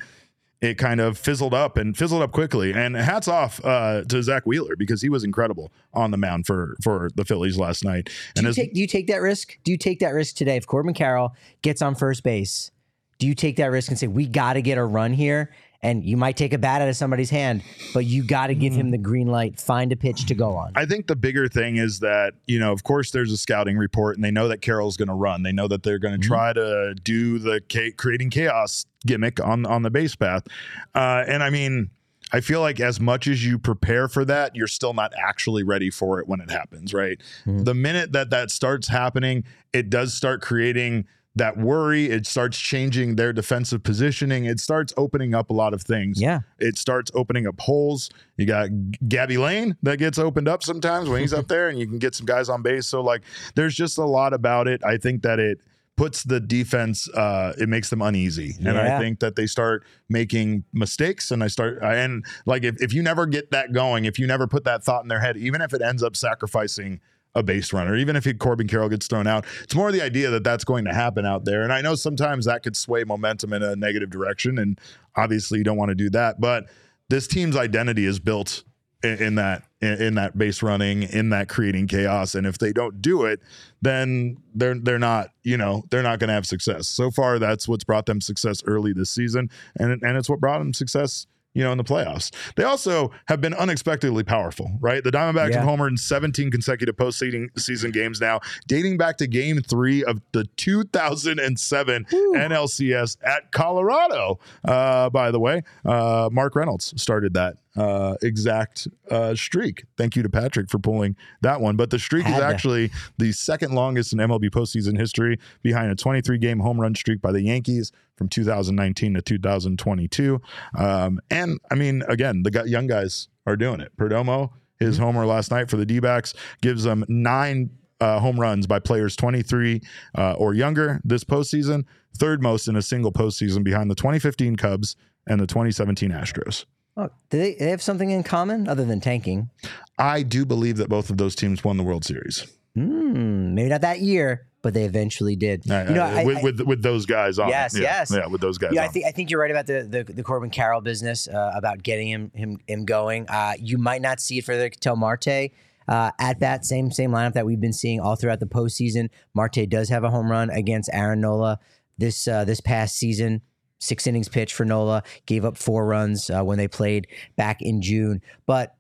it 0.64 0.79
kind 0.79 1.00
of 1.00 1.18
fizzled 1.18 1.55
up 1.55 1.77
and 1.77 1.96
fizzled 1.96 2.22
up 2.22 2.33
quickly. 2.33 2.72
And 2.72 2.96
hats 2.96 3.29
off 3.29 3.64
uh, 3.64 4.03
to 4.05 4.22
Zack 4.22 4.46
Wheeler 4.46 4.77
because 4.77 5.03
he 5.03 5.09
was 5.09 5.24
incredible 5.24 5.70
on 5.92 6.11
the 6.11 6.16
mound 6.16 6.46
for 6.46 6.77
for 6.83 7.11
the 7.14 7.24
Phillies 7.24 7.59
last 7.59 7.85
night. 7.85 8.09
And 8.37 8.42
do 8.42 8.42
you, 8.42 8.48
as, 8.48 8.57
take, 8.57 8.74
do 8.74 8.81
you 8.81 8.87
take 8.87 9.07
that 9.09 9.20
risk? 9.20 9.59
Do 9.64 9.70
you 9.70 9.79
take 9.79 10.00
that 10.00 10.14
risk 10.14 10.37
today 10.37 10.57
if 10.57 10.66
Corbin 10.66 10.94
Carroll 10.94 11.35
gets 11.62 11.83
on 11.83 11.94
first 11.94 12.22
base? 12.22 12.70
Do 13.18 13.27
you 13.27 13.35
take 13.35 13.57
that 13.57 13.66
risk 13.66 13.90
and 13.90 13.98
say 13.98 14.07
we 14.07 14.27
got 14.27 14.55
to 14.55 14.62
get 14.62 14.79
a 14.79 14.85
run 14.85 15.12
here? 15.12 15.53
And 15.85 16.03
you 16.03 16.16
might 16.16 16.37
take 16.37 16.55
a 16.55 16.59
bat 16.59 16.81
out 16.81 16.88
of 16.88 16.97
somebody's 16.97 17.29
hand, 17.29 17.62
but 17.92 18.07
you 18.07 18.25
got 18.25 18.49
to 18.49 18.55
give 18.55 18.73
him 18.73 18.90
the 18.90 18.99
green 18.99 19.29
light, 19.29 19.61
find 19.61 19.92
a 19.92 19.97
pitch 19.97 20.25
to 20.27 20.35
go 20.35 20.57
on. 20.57 20.73
I 20.75 20.87
think 20.87 21.07
the 21.07 21.14
bigger 21.14 21.47
thing 21.47 21.77
is 21.77 22.01
that, 22.01 22.33
you 22.47 22.59
know, 22.59 22.73
of 22.73 22.83
course, 22.85 23.11
there's 23.11 23.31
a 23.31 23.37
scouting 23.37 23.77
report 23.77 24.16
and 24.16 24.25
they 24.25 24.31
know 24.31 24.49
that 24.49 24.62
Carroll's 24.62 24.97
going 24.97 25.09
to 25.09 25.14
run. 25.14 25.42
They 25.42 25.53
know 25.53 25.68
that 25.68 25.83
they're 25.83 25.99
going 25.99 26.18
to 26.18 26.20
mm-hmm. 26.20 26.35
try 26.35 26.53
to 26.55 26.94
do 27.05 27.38
the 27.38 27.61
creating 27.99 28.31
chaos 28.31 28.87
gimmick 29.07 29.38
on, 29.44 29.66
on 29.66 29.83
the 29.83 29.90
base 29.90 30.16
path. 30.16 30.47
Uh, 30.94 31.23
and 31.29 31.42
I 31.42 31.51
mean, 31.51 31.90
I 32.33 32.40
feel 32.40 32.62
like 32.62 32.81
as 32.81 32.99
much 32.99 33.29
as 33.29 33.44
you 33.44 33.59
prepare 33.59 34.09
for 34.09 34.25
that, 34.25 34.57
you're 34.57 34.66
still 34.66 34.94
not 34.94 35.12
actually 35.23 35.64
ready 35.64 35.90
for 35.90 36.18
it 36.18 36.27
when 36.27 36.40
it 36.40 36.51
happens, 36.51 36.94
right? 36.94 37.18
Mm-hmm. 37.44 37.64
The 37.64 37.75
minute 37.75 38.12
that 38.12 38.31
that 38.31 38.51
starts 38.51 38.88
happening, 38.88 39.44
it 39.75 39.90
does 39.90 40.14
start 40.14 40.40
creating 40.40 41.05
that 41.37 41.57
worry. 41.57 42.07
It 42.07 42.27
starts 42.27 42.59
changing 42.59 43.16
their 43.16 43.33
defensive 43.33 43.83
positioning. 43.83 44.44
It 44.44 44.61
starts 44.61 44.92
opening 44.97 45.35
up 45.35 45.51
a 45.51 45.53
lot 45.53 45.75
of 45.75 45.83
things. 45.83 46.20
Yeah. 46.20 46.40
It 46.59 46.79
starts 46.79 47.11
opening 47.14 47.47
up 47.47 47.61
holes. 47.61 48.11
You 48.37 48.47
got 48.47 48.68
Gabby 49.09 49.38
Lane 49.38 49.77
that 49.83 49.99
gets 49.99 50.18
opened 50.18 50.49
up 50.49 50.62
sometimes 50.62 51.09
when 51.09 51.20
he's 51.20 51.33
up 51.33 51.49
there 51.49 51.68
and 51.68 51.79
you 51.79 51.87
can 51.87 51.99
get 51.99 52.14
some 52.14 52.27
guys 52.27 52.49
on 52.49 52.62
base. 52.62 52.87
So, 52.87 53.01
like, 53.01 53.23
there's 53.55 53.75
just 53.75 53.99
a 53.99 54.05
lot 54.05 54.33
about 54.33 54.68
it. 54.68 54.85
I 54.85 54.97
think 54.97 55.23
that 55.23 55.38
it 55.38 55.61
puts 55.97 56.25
the 56.25 56.40
defense 56.40 57.09
uh 57.11 57.53
it 57.57 57.68
makes 57.68 57.88
them 57.88 58.03
uneasy 58.03 58.57
and 58.59 58.77
i 58.77 58.99
think 58.99 59.20
that 59.20 59.37
they 59.37 59.47
start 59.47 59.85
making 60.09 60.64
mistakes 60.73 61.31
and 61.31 61.44
i 61.44 61.47
start 61.47 61.79
and 61.83 62.25
like 62.47 62.64
if, 62.64 62.75
if 62.83 62.92
you 62.92 63.01
never 63.01 63.27
get 63.27 63.53
that 63.53 63.73
going 63.73 64.05
if 64.05 64.18
you 64.18 64.27
never 64.27 64.49
put 64.49 64.64
that 64.64 64.83
thought 64.83 65.05
in 65.05 65.09
their 65.09 65.20
head 65.20 65.37
even 65.37 65.61
if 65.61 65.73
it 65.73 65.81
ends 65.81 66.03
up 66.03 66.16
sacrificing 66.16 67.01
a 67.35 67.42
base 67.42 67.73
runner, 67.73 67.97
even 67.97 68.16
if 68.16 68.25
he, 68.25 68.35
Corbin 68.35 68.68
Carroll 68.68 68.88
gets 68.88 69.07
thrown 69.07 69.27
out. 69.27 69.44
It's 69.62 69.75
more 69.75 69.90
the 69.90 70.03
idea 70.03 70.31
that 70.31 70.44
that's 70.44 70.64
going 70.64 70.85
to 70.85 70.94
happen 70.94 71.27
out 71.27 71.44
there. 71.44 71.62
And 71.62 71.73
I 71.73 71.81
know 71.81 71.94
sometimes 71.94 72.47
that 72.47 72.62
could 72.62 72.77
sway 72.77 73.05
momentum 73.05 73.53
in 73.53 73.62
a 73.62 73.75
negative 73.77 74.11
direction. 74.11 74.59
And 74.59 74.81
obviously, 75.16 75.59
you 75.59 75.64
don't 75.64 75.77
want 75.77 75.90
to 75.90 75.94
do 75.94 76.11
that. 76.11 76.40
But 76.40 76.66
this 77.09 77.27
team's 77.27 77.57
identity 77.57 78.07
is 78.07 78.20
built 78.20 78.62
in, 79.03 79.23
in 79.23 79.35
that 79.35 79.64
in, 79.81 80.01
in, 80.01 80.14
that 80.14 80.38
base 80.38 80.62
running, 80.62 81.03
in 81.03 81.31
that 81.31 81.49
creating 81.49 81.88
chaos. 81.88 82.35
And 82.35 82.47
if 82.47 82.59
they 82.59 82.73
don't 82.73 83.03
do 83.03 83.25
it, 83.25 83.40
then 83.83 84.38
they're 84.55 84.79
they're 84.79 84.99
not 84.99 85.31
you 85.42 85.57
know 85.57 85.85
they're 85.90 86.03
not 86.03 86.18
going 86.20 86.29
to 86.29 86.35
have 86.35 86.47
success. 86.47 86.88
So 86.88 87.11
far, 87.11 87.38
that's 87.38 87.68
what's 87.68 87.85
brought 87.85 88.07
them 88.07 88.20
success 88.20 88.62
early 88.66 88.92
this 88.92 89.11
season, 89.11 89.51
and 89.77 90.03
and 90.03 90.16
it's 90.16 90.29
what 90.29 90.40
brought 90.40 90.59
them 90.59 90.73
success 90.73 91.27
you 91.55 91.62
know, 91.62 91.73
in 91.73 91.79
the 91.79 91.85
playoffs. 91.85 92.35
They 92.57 92.64
also 92.64 93.11
have 93.27 93.40
been 93.40 93.55
unexpectedly 93.55 94.25
powerful, 94.25 94.73
right? 94.81 95.03
The 95.03 95.11
Diamondbacks 95.11 95.51
yeah. 95.51 95.61
have 95.61 95.69
homered 95.69 95.90
in 95.90 95.97
17 95.97 96.51
consecutive 96.51 96.97
postseason 96.97 97.49
season 97.59 97.90
games 97.90 98.21
now, 98.21 98.40
dating 98.67 98.99
back 98.99 99.17
to 99.19 99.27
game 99.27 99.61
three 99.61 100.05
of 100.05 100.21
the 100.33 100.45
2007 100.57 102.07
Ooh. 102.12 102.33
NLCS 102.37 103.17
at 103.23 103.53
Colorado. 103.53 104.38
Uh, 104.64 105.09
by 105.11 105.31
the 105.31 105.40
way, 105.40 105.62
uh, 105.85 106.29
Mark 106.31 106.57
Reynolds 106.57 106.93
started 107.01 107.35
that 107.35 107.57
uh, 107.77 108.17
exact 108.23 108.89
uh, 109.11 109.35
streak. 109.35 109.85
Thank 109.97 110.17
you 110.17 110.23
to 110.23 110.29
Patrick 110.29 110.71
for 110.71 110.79
pulling 110.79 111.17
that 111.43 111.61
one. 111.61 111.77
But 111.77 111.91
the 111.91 111.99
streak 111.99 112.25
Had 112.25 112.37
is 112.37 112.43
actually 112.43 112.89
to. 112.89 112.95
the 113.19 113.33
second 113.33 113.73
longest 113.73 114.13
in 114.13 114.19
MLB 114.19 114.51
postseason 114.51 114.99
history, 114.99 115.39
behind 115.63 115.91
a 115.91 115.95
23 115.95 116.39
game 116.39 116.61
home 116.61 116.81
run 116.81 116.95
streak 116.95 117.21
by 117.21 117.33
the 117.33 117.43
Yankees 117.43 117.93
from 118.17 118.29
2019 118.29 119.15
to 119.15 119.23
2022. 119.23 120.41
Um, 120.79 121.21
and 121.31 121.59
I 121.71 121.75
mean, 121.75 122.03
again, 122.09 122.43
the 122.43 122.65
young 122.67 122.87
guys 122.87 123.29
are 123.47 123.57
doing 123.57 123.81
it. 123.81 123.97
Perdomo, 123.97 124.51
his 124.79 124.97
mm-hmm. 124.97 125.05
homer 125.05 125.27
last 125.27 125.51
night 125.51 125.69
for 125.69 125.77
the 125.77 125.87
D 125.87 126.01
backs, 126.01 126.35
gives 126.61 126.85
them 126.85 127.05
nine 127.09 127.71
uh, 128.01 128.19
home 128.21 128.39
runs 128.39 128.67
by 128.67 128.79
players 128.79 129.17
23 129.17 129.81
uh, 130.17 130.33
or 130.35 130.55
younger 130.55 131.01
this 131.05 131.25
postseason, 131.25 131.85
third 132.17 132.43
most 132.43 132.69
in 132.69 132.77
a 132.77 132.83
single 132.83 133.13
postseason 133.13 133.65
behind 133.65 133.91
the 133.91 133.95
2015 133.95 134.57
Cubs 134.57 134.97
and 135.27 135.41
the 135.41 135.47
2017 135.47 136.11
Astros. 136.11 136.65
Oh, 136.97 137.11
do 137.31 137.39
they, 137.39 137.55
they 137.55 137.71
have 137.71 137.83
something 137.83 138.11
in 138.11 138.23
common 138.23 138.69
other 138.69 138.85
than 138.85 139.01
tanking? 139.01 139.51
I 139.99 140.23
do 140.23 140.45
believe 140.45 140.77
that 140.77 140.89
both 140.89 141.11
of 141.11 141.17
those 141.17 141.35
teams 141.35 141.65
won 141.65 141.77
the 141.77 141.83
World 141.83 142.05
Series. 142.05 142.47
Mm, 142.77 143.53
maybe 143.53 143.69
not 143.69 143.81
that 143.81 144.01
year, 144.01 144.47
but 144.63 144.75
they 144.75 144.85
eventually 144.85 145.37
did. 145.37 145.69
Uh, 145.71 145.85
you 145.89 145.95
know, 145.95 146.03
uh, 146.03 146.09
I, 146.09 146.25
with, 146.25 146.39
I, 146.39 146.43
with, 146.43 146.61
with 146.61 146.83
those 146.83 147.07
guys 147.07 147.39
on. 147.39 147.49
Yes, 147.49 147.77
yeah, 147.77 147.83
yes, 147.83 148.13
yeah, 148.13 148.27
with 148.27 148.41
those 148.41 148.59
guys. 148.59 148.73
Yeah, 148.73 148.83
on. 148.83 148.89
I 148.89 148.91
think 148.93 149.07
I 149.07 149.11
think 149.11 149.31
you're 149.31 149.41
right 149.41 149.51
about 149.51 149.67
the 149.67 149.83
the, 149.83 150.13
the 150.13 150.23
Corbin 150.23 150.51
Carroll 150.51 150.81
business 150.81 151.29
uh, 151.29 151.53
about 151.55 151.83
getting 151.83 152.09
him 152.09 152.31
him 152.35 152.59
him 152.67 152.85
going. 152.85 153.29
Uh, 153.29 153.55
you 153.59 153.79
might 153.79 154.03
not 154.03 154.21
see 154.21 154.39
it 154.39 154.45
for 154.45 154.57
the 154.57 154.71
Ketel 154.71 154.97
Marte. 154.97 155.51
Uh, 155.87 156.11
at 156.19 156.41
that 156.41 156.65
same 156.65 156.91
same 156.91 157.11
lineup 157.11 157.35
that 157.35 157.45
we've 157.45 157.61
been 157.61 157.73
seeing 157.73 158.01
all 158.01 158.17
throughout 158.17 158.41
the 158.41 158.47
postseason, 158.47 159.11
Marte 159.35 159.69
does 159.69 159.89
have 159.91 160.03
a 160.03 160.11
home 160.11 160.31
run 160.31 160.49
against 160.51 160.89
Aaron 160.93 161.21
Nola 161.21 161.59
this 161.99 162.27
uh, 162.27 162.45
this 162.45 162.61
past 162.61 162.97
season 162.97 163.43
six 163.85 164.07
innings 164.07 164.29
pitch 164.29 164.55
for 164.55 164.64
Nola, 164.64 165.03
gave 165.27 165.44
up 165.44 165.57
four 165.57 165.87
runs 165.87 166.31
uh, 166.31 166.42
when 166.42 166.59
they 166.59 166.68
played 166.68 167.07
back 167.37 167.62
in 167.62 167.83
June. 167.83 168.23
But 168.47 168.75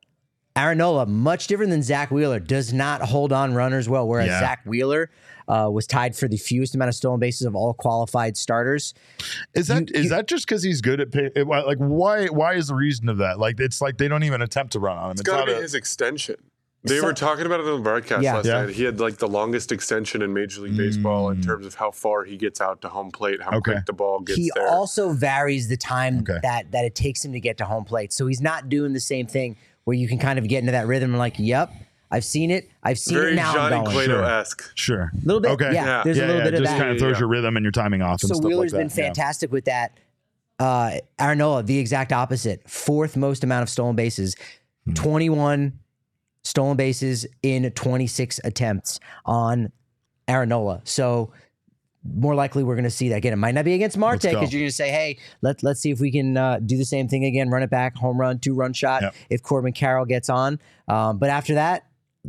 Aaron 0.56 0.78
Nola, 0.78 1.06
much 1.06 1.48
different 1.48 1.70
than 1.70 1.82
Zack 1.82 2.10
Wheeler, 2.10 2.38
does 2.38 2.72
not 2.72 3.02
hold 3.02 3.32
on 3.32 3.54
runners 3.54 3.88
well, 3.88 4.06
whereas 4.06 4.28
yeah. 4.28 4.40
Zack 4.40 4.64
Wheeler 4.64 5.10
uh, 5.48 5.68
was 5.70 5.86
tied 5.86 6.16
for 6.16 6.28
the 6.28 6.36
fewest 6.36 6.74
amount 6.74 6.90
of 6.90 6.94
stolen 6.94 7.18
bases 7.18 7.46
of 7.46 7.56
all 7.56 7.74
qualified 7.74 8.36
starters. 8.36 8.94
Is 9.54 9.66
that 9.66 9.90
you, 9.90 9.96
is 9.96 10.04
you, 10.04 10.10
that 10.10 10.28
just 10.28 10.46
because 10.46 10.62
he's 10.62 10.80
good 10.80 11.00
at 11.00 11.10
pay, 11.10 11.30
like 11.42 11.78
why 11.78 12.26
why 12.26 12.54
is 12.54 12.68
the 12.68 12.74
reason 12.74 13.08
of 13.08 13.18
that? 13.18 13.38
Like 13.40 13.58
it's 13.58 13.80
like 13.80 13.98
they 13.98 14.06
don't 14.06 14.22
even 14.22 14.42
attempt 14.42 14.72
to 14.72 14.78
run 14.78 14.96
on 14.96 15.06
him. 15.06 15.10
it's, 15.12 15.20
it's 15.22 15.28
got 15.28 15.40
to 15.40 15.46
be 15.46 15.52
a, 15.52 15.60
his 15.60 15.74
extension. 15.74 16.36
They 16.84 16.98
so, 16.98 17.06
were 17.06 17.14
talking 17.14 17.46
about 17.46 17.60
it 17.60 17.66
on 17.66 17.76
the 17.76 17.82
broadcast 17.82 18.22
yeah. 18.22 18.34
last 18.34 18.46
yeah. 18.46 18.62
night. 18.62 18.74
He 18.74 18.84
had 18.84 19.00
like 19.00 19.16
the 19.16 19.26
longest 19.26 19.72
extension 19.72 20.20
in 20.20 20.34
Major 20.34 20.60
League 20.60 20.76
Baseball 20.76 21.28
mm. 21.28 21.36
in 21.36 21.42
terms 21.42 21.64
of 21.64 21.74
how 21.74 21.90
far 21.90 22.24
he 22.24 22.36
gets 22.36 22.60
out 22.60 22.82
to 22.82 22.90
home 22.90 23.10
plate, 23.10 23.40
how 23.40 23.56
okay. 23.56 23.72
quick 23.72 23.86
the 23.86 23.94
ball 23.94 24.20
gets 24.20 24.36
he 24.36 24.50
there. 24.54 24.68
also 24.68 25.10
varies 25.12 25.68
the 25.68 25.78
time 25.78 26.18
okay. 26.18 26.38
that 26.42 26.70
that 26.72 26.84
it 26.84 26.94
takes 26.94 27.24
him 27.24 27.32
to 27.32 27.40
get 27.40 27.56
to 27.58 27.64
home 27.64 27.84
plate. 27.84 28.12
So 28.12 28.26
he's 28.26 28.42
not 28.42 28.68
doing 28.68 28.92
the 28.92 29.00
same 29.00 29.26
thing 29.26 29.56
where 29.84 29.96
you 29.96 30.06
can 30.06 30.18
kind 30.18 30.38
of 30.38 30.46
get 30.46 30.58
into 30.58 30.72
that 30.72 30.86
rhythm 30.86 31.10
and 31.10 31.18
like, 31.18 31.36
yep, 31.38 31.72
I've 32.10 32.24
seen 32.24 32.50
it. 32.50 32.68
I've 32.82 32.98
seen 32.98 33.16
Very 33.16 33.32
it 33.32 33.36
now. 33.36 33.54
Johnny 33.54 33.90
Cueto 33.90 34.22
esque. 34.22 34.70
Sure. 34.74 35.10
A 35.14 35.24
little 35.24 35.40
bit. 35.40 35.52
Okay. 35.52 35.72
Yeah. 35.72 35.84
yeah. 35.86 36.02
There's 36.04 36.18
yeah, 36.18 36.26
a 36.26 36.28
little 36.28 36.42
bit 36.42 36.54
of 36.54 36.60
just 36.60 36.72
that. 36.72 36.78
kind 36.78 36.90
of 36.90 36.98
throws 36.98 37.18
your 37.18 37.28
rhythm 37.28 37.56
and 37.56 37.64
your 37.64 37.72
timing 37.72 38.02
off. 38.02 38.20
so 38.20 38.38
Wheeler's 38.40 38.74
like 38.74 38.80
been 38.80 38.88
fantastic 38.90 39.50
with 39.50 39.64
that. 39.64 39.98
Uh, 40.58 40.98
Aaron 41.18 41.38
Nola, 41.38 41.62
the 41.62 41.78
exact 41.78 42.12
opposite. 42.12 42.68
Fourth 42.68 43.16
most 43.16 43.42
amount 43.42 43.62
of 43.62 43.70
stolen 43.70 43.96
bases. 43.96 44.36
Hmm. 44.84 44.92
21 44.92 45.78
stolen 46.44 46.76
bases 46.76 47.26
in 47.42 47.70
26 47.70 48.40
attempts 48.44 49.00
on 49.24 49.72
Aaron 50.28 50.50
Nola. 50.50 50.80
So 50.84 51.32
more 52.04 52.34
likely 52.34 52.62
we're 52.62 52.74
going 52.74 52.84
to 52.84 52.90
see 52.90 53.08
that 53.08 53.16
again. 53.16 53.32
It 53.32 53.36
might 53.36 53.54
not 53.54 53.64
be 53.64 53.74
against 53.74 53.96
Marte 53.96 54.22
because 54.22 54.52
you're 54.52 54.60
going 54.60 54.68
to 54.68 54.74
say, 54.74 54.90
"Hey, 54.90 55.18
let 55.40 55.62
let's 55.62 55.80
see 55.80 55.90
if 55.90 56.00
we 56.00 56.12
can 56.12 56.36
uh, 56.36 56.60
do 56.64 56.76
the 56.76 56.84
same 56.84 57.08
thing 57.08 57.24
again, 57.24 57.48
run 57.48 57.62
it 57.62 57.70
back, 57.70 57.96
home 57.96 58.20
run, 58.20 58.38
two 58.38 58.54
run 58.54 58.72
shot." 58.72 59.02
Yep. 59.02 59.14
If 59.30 59.42
Corbin 59.42 59.72
Carroll 59.72 60.04
gets 60.04 60.28
on, 60.28 60.60
um, 60.86 61.18
but 61.18 61.30
after 61.30 61.54
that, 61.54 61.86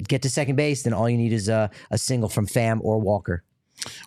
get 0.08 0.22
to 0.22 0.30
second 0.30 0.56
base, 0.56 0.84
then 0.84 0.94
all 0.94 1.10
you 1.10 1.18
need 1.18 1.34
is 1.34 1.50
a, 1.50 1.70
a 1.92 1.98
single 1.98 2.30
from 2.30 2.48
Pham 2.48 2.80
or 2.82 3.00
Walker. 3.00 3.44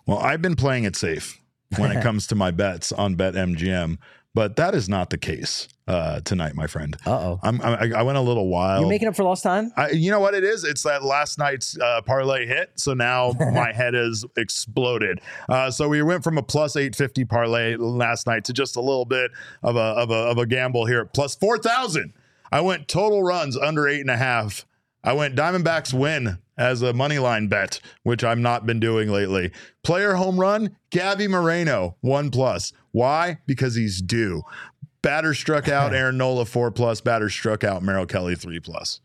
Well, 0.05 0.17
I've 0.17 0.41
been 0.41 0.55
playing 0.55 0.85
it 0.85 0.95
safe 0.95 1.39
when 1.77 1.91
it 1.91 2.01
comes 2.03 2.27
to 2.27 2.35
my 2.35 2.51
bets 2.51 2.91
on 2.91 3.15
BetMGM 3.15 3.97
but 4.33 4.55
that 4.57 4.75
is 4.75 4.87
not 4.87 5.09
the 5.09 5.17
case 5.17 5.67
uh, 5.87 6.19
tonight, 6.21 6.53
my 6.55 6.67
friend. 6.67 6.95
Uh-oh. 7.05 7.39
I'm, 7.41 7.59
I, 7.61 7.91
I 7.97 8.01
went 8.03 8.17
a 8.17 8.21
little 8.21 8.47
wild. 8.47 8.81
You're 8.81 8.89
making 8.89 9.07
up 9.07 9.15
for 9.15 9.23
lost 9.23 9.43
time? 9.43 9.71
I, 9.75 9.89
you 9.89 10.11
know 10.11 10.19
what 10.19 10.35
it 10.35 10.43
is? 10.43 10.63
It's 10.63 10.83
that 10.83 11.03
last 11.03 11.39
night's 11.39 11.77
uh, 11.79 12.01
parlay 12.01 12.45
hit. 12.45 12.71
So 12.75 12.93
now 12.93 13.33
my 13.39 13.73
head 13.73 13.95
has 13.95 14.23
exploded. 14.37 15.19
Uh, 15.49 15.71
so 15.71 15.89
we 15.89 16.03
went 16.03 16.23
from 16.23 16.37
a 16.37 16.43
plus 16.43 16.75
850 16.75 17.25
parlay 17.25 17.75
last 17.75 18.27
night 18.27 18.43
to 18.45 18.53
just 18.53 18.75
a 18.75 18.81
little 18.81 19.05
bit 19.05 19.31
of 19.63 19.75
a, 19.75 19.79
of 19.79 20.11
a, 20.11 20.13
of 20.13 20.37
a 20.37 20.45
gamble 20.45 20.85
here, 20.85 21.05
plus 21.05 21.35
4,000. 21.35 22.13
I 22.51 22.61
went 22.61 22.87
total 22.87 23.23
runs 23.23 23.57
under 23.57 23.87
eight 23.87 24.01
and 24.01 24.09
a 24.09 24.17
half. 24.17 24.65
I 25.03 25.13
went 25.13 25.35
Diamondbacks 25.35 25.93
win 25.93 26.39
as 26.57 26.81
a 26.81 26.93
money 26.93 27.19
line 27.19 27.47
bet, 27.47 27.79
which 28.03 28.23
I've 28.23 28.37
not 28.37 28.65
been 28.65 28.79
doing 28.79 29.09
lately. 29.09 29.51
Player 29.83 30.15
home 30.15 30.39
run, 30.39 30.75
Gabby 30.89 31.27
Moreno, 31.27 31.95
one 32.01 32.29
plus. 32.29 32.73
Why? 32.91 33.39
Because 33.45 33.75
he's 33.75 34.01
due. 34.01 34.43
Batter 35.01 35.33
struck 35.33 35.67
out 35.67 35.93
Aaron 35.95 36.17
Nola 36.17 36.45
four 36.45 36.71
plus. 36.71 37.01
Batter 37.01 37.29
struck 37.29 37.63
out 37.63 37.83
Merrill 37.83 38.05
Kelly 38.05 38.35
three 38.35 38.59
plus. 38.59 39.01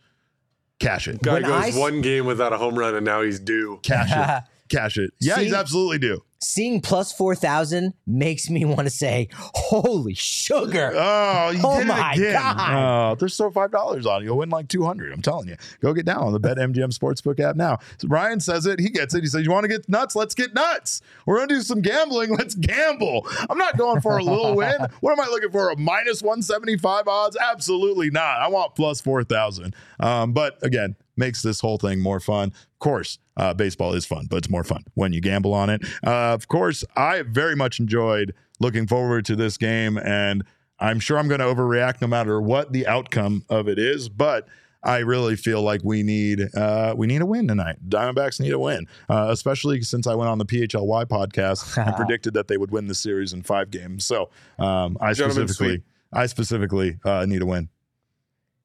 Cash 0.80 1.08
it. 1.08 1.22
Guy 1.22 1.34
when 1.34 1.42
goes 1.42 1.76
I... 1.76 1.78
one 1.78 2.00
game 2.00 2.26
without 2.26 2.52
a 2.52 2.58
home 2.58 2.78
run 2.78 2.94
and 2.94 3.04
now 3.04 3.22
he's 3.22 3.38
due. 3.38 3.80
Cash 3.82 4.10
it. 4.12 4.44
Cash 4.68 4.98
it. 4.98 5.12
Yeah, 5.20 5.36
See, 5.36 5.44
he's 5.44 5.52
absolutely 5.52 5.98
due 5.98 6.22
seeing 6.44 6.80
plus 6.80 7.12
4,000 7.12 7.94
makes 8.06 8.50
me 8.50 8.64
want 8.64 8.82
to 8.82 8.90
say, 8.90 9.28
holy 9.32 10.14
sugar. 10.14 10.92
Oh, 10.94 11.50
you 11.50 11.60
oh 11.64 11.78
did 11.78 11.88
my 11.88 12.12
it 12.12 12.18
again. 12.18 12.32
God. 12.34 13.12
Oh, 13.12 13.14
there's 13.16 13.34
still 13.34 13.50
$5 13.50 14.06
on 14.06 14.22
it. 14.22 14.24
You'll 14.24 14.38
win 14.38 14.50
like 14.50 14.68
200 14.68 15.12
I'm 15.12 15.22
telling 15.22 15.48
you. 15.48 15.56
Go 15.80 15.92
get 15.92 16.06
down 16.06 16.18
on 16.18 16.32
the 16.32 16.40
BetMGM 16.40 16.96
Sportsbook 16.96 17.40
app 17.40 17.56
now. 17.56 17.78
So 17.98 18.08
Ryan 18.08 18.40
says 18.40 18.66
it. 18.66 18.80
He 18.80 18.88
gets 18.90 19.14
it. 19.14 19.22
He 19.22 19.28
says, 19.28 19.44
You 19.44 19.50
want 19.50 19.64
to 19.64 19.68
get 19.68 19.88
nuts? 19.88 20.14
Let's 20.14 20.34
get 20.34 20.54
nuts. 20.54 21.00
We're 21.26 21.36
going 21.36 21.48
to 21.48 21.54
do 21.56 21.62
some 21.62 21.80
gambling. 21.80 22.34
Let's 22.36 22.54
gamble. 22.54 23.26
I'm 23.48 23.58
not 23.58 23.76
going 23.76 24.00
for 24.00 24.18
a 24.18 24.22
little 24.22 24.54
win. 24.56 24.76
What 25.00 25.12
am 25.12 25.20
I 25.20 25.26
looking 25.26 25.50
for? 25.50 25.70
A 25.70 25.76
minus 25.78 26.22
175 26.22 27.08
odds? 27.08 27.36
Absolutely 27.36 28.10
not. 28.10 28.40
I 28.40 28.48
want 28.48 28.74
plus 28.74 29.00
4,000. 29.00 29.74
Um, 30.00 30.32
but 30.32 30.58
again, 30.62 30.96
makes 31.16 31.42
this 31.42 31.60
whole 31.60 31.78
thing 31.78 32.00
more 32.00 32.20
fun. 32.20 32.48
Of 32.48 32.78
course, 32.78 33.18
uh, 33.36 33.54
baseball 33.54 33.94
is 33.94 34.06
fun, 34.06 34.26
but 34.28 34.36
it's 34.36 34.50
more 34.50 34.64
fun 34.64 34.84
when 34.94 35.12
you 35.12 35.20
gamble 35.20 35.54
on 35.54 35.70
it. 35.70 35.82
Uh, 36.06 36.32
of 36.34 36.48
course, 36.48 36.84
I 36.96 37.22
very 37.22 37.56
much 37.56 37.80
enjoyed 37.80 38.34
looking 38.60 38.86
forward 38.86 39.24
to 39.26 39.36
this 39.36 39.56
game, 39.56 39.98
and 39.98 40.44
I'm 40.78 41.00
sure 41.00 41.18
I'm 41.18 41.28
going 41.28 41.40
to 41.40 41.46
overreact 41.46 42.00
no 42.00 42.06
matter 42.06 42.40
what 42.40 42.72
the 42.72 42.86
outcome 42.86 43.44
of 43.48 43.68
it 43.68 43.78
is, 43.78 44.08
but. 44.08 44.48
I 44.86 44.98
really 44.98 45.34
feel 45.34 45.62
like 45.62 45.80
we 45.82 46.02
need 46.02 46.54
uh, 46.54 46.94
we 46.94 47.06
need 47.06 47.22
a 47.22 47.26
win 47.26 47.48
tonight. 47.48 47.76
Diamondbacks 47.88 48.38
need 48.38 48.52
a 48.52 48.58
win, 48.58 48.86
uh, 49.08 49.28
especially 49.30 49.80
since 49.80 50.06
I 50.06 50.14
went 50.14 50.28
on 50.28 50.36
the 50.36 50.44
PHLY 50.44 51.06
podcast 51.06 51.82
and 51.82 51.96
predicted 51.96 52.34
that 52.34 52.48
they 52.48 52.58
would 52.58 52.70
win 52.70 52.86
the 52.86 52.94
series 52.94 53.32
in 53.32 53.42
five 53.42 53.70
games. 53.70 54.04
So 54.04 54.28
um, 54.58 54.98
I 55.00 55.14
specifically 55.14 55.82
I 56.12 56.26
specifically 56.26 56.98
uh, 57.04 57.24
need 57.24 57.40
a 57.40 57.46
win. 57.46 57.70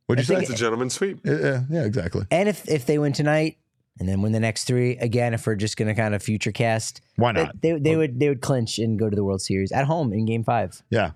What'd 0.10 0.28
you 0.28 0.36
say? 0.36 0.42
It's 0.42 0.50
a 0.50 0.56
gentleman's 0.56 0.96
sweep. 0.96 1.20
Yeah, 1.24 1.62
yeah, 1.70 1.84
exactly. 1.84 2.26
And 2.32 2.50
if 2.50 2.68
if 2.68 2.88
they 2.88 2.98
win 2.98 3.14
tonight, 3.14 3.58
and 4.00 4.10
then 4.10 4.24
win 4.24 4.32
the 4.32 4.40
next 4.40 4.64
three 4.64 4.98
again, 4.98 5.36
if 5.36 5.46
we're 5.46 5.54
just 5.54 5.78
going 5.78 5.88
to 5.88 5.94
kind 5.94 6.16
of 6.16 6.24
future 6.24 6.52
cast, 6.52 7.02
why 7.18 7.32
not? 7.32 7.62
They, 7.62 7.74
they, 7.74 7.80
they 7.80 7.96
would 7.96 8.20
they 8.20 8.28
would 8.28 8.42
clinch 8.42 8.80
and 8.80 8.98
go 8.98 9.08
to 9.08 9.16
the 9.16 9.24
World 9.24 9.44
Series 9.44 9.72
at 9.72 9.86
home 9.86 10.12
in 10.12 10.26
Game 10.26 10.44
Five. 10.44 10.82
Yeah. 10.90 11.12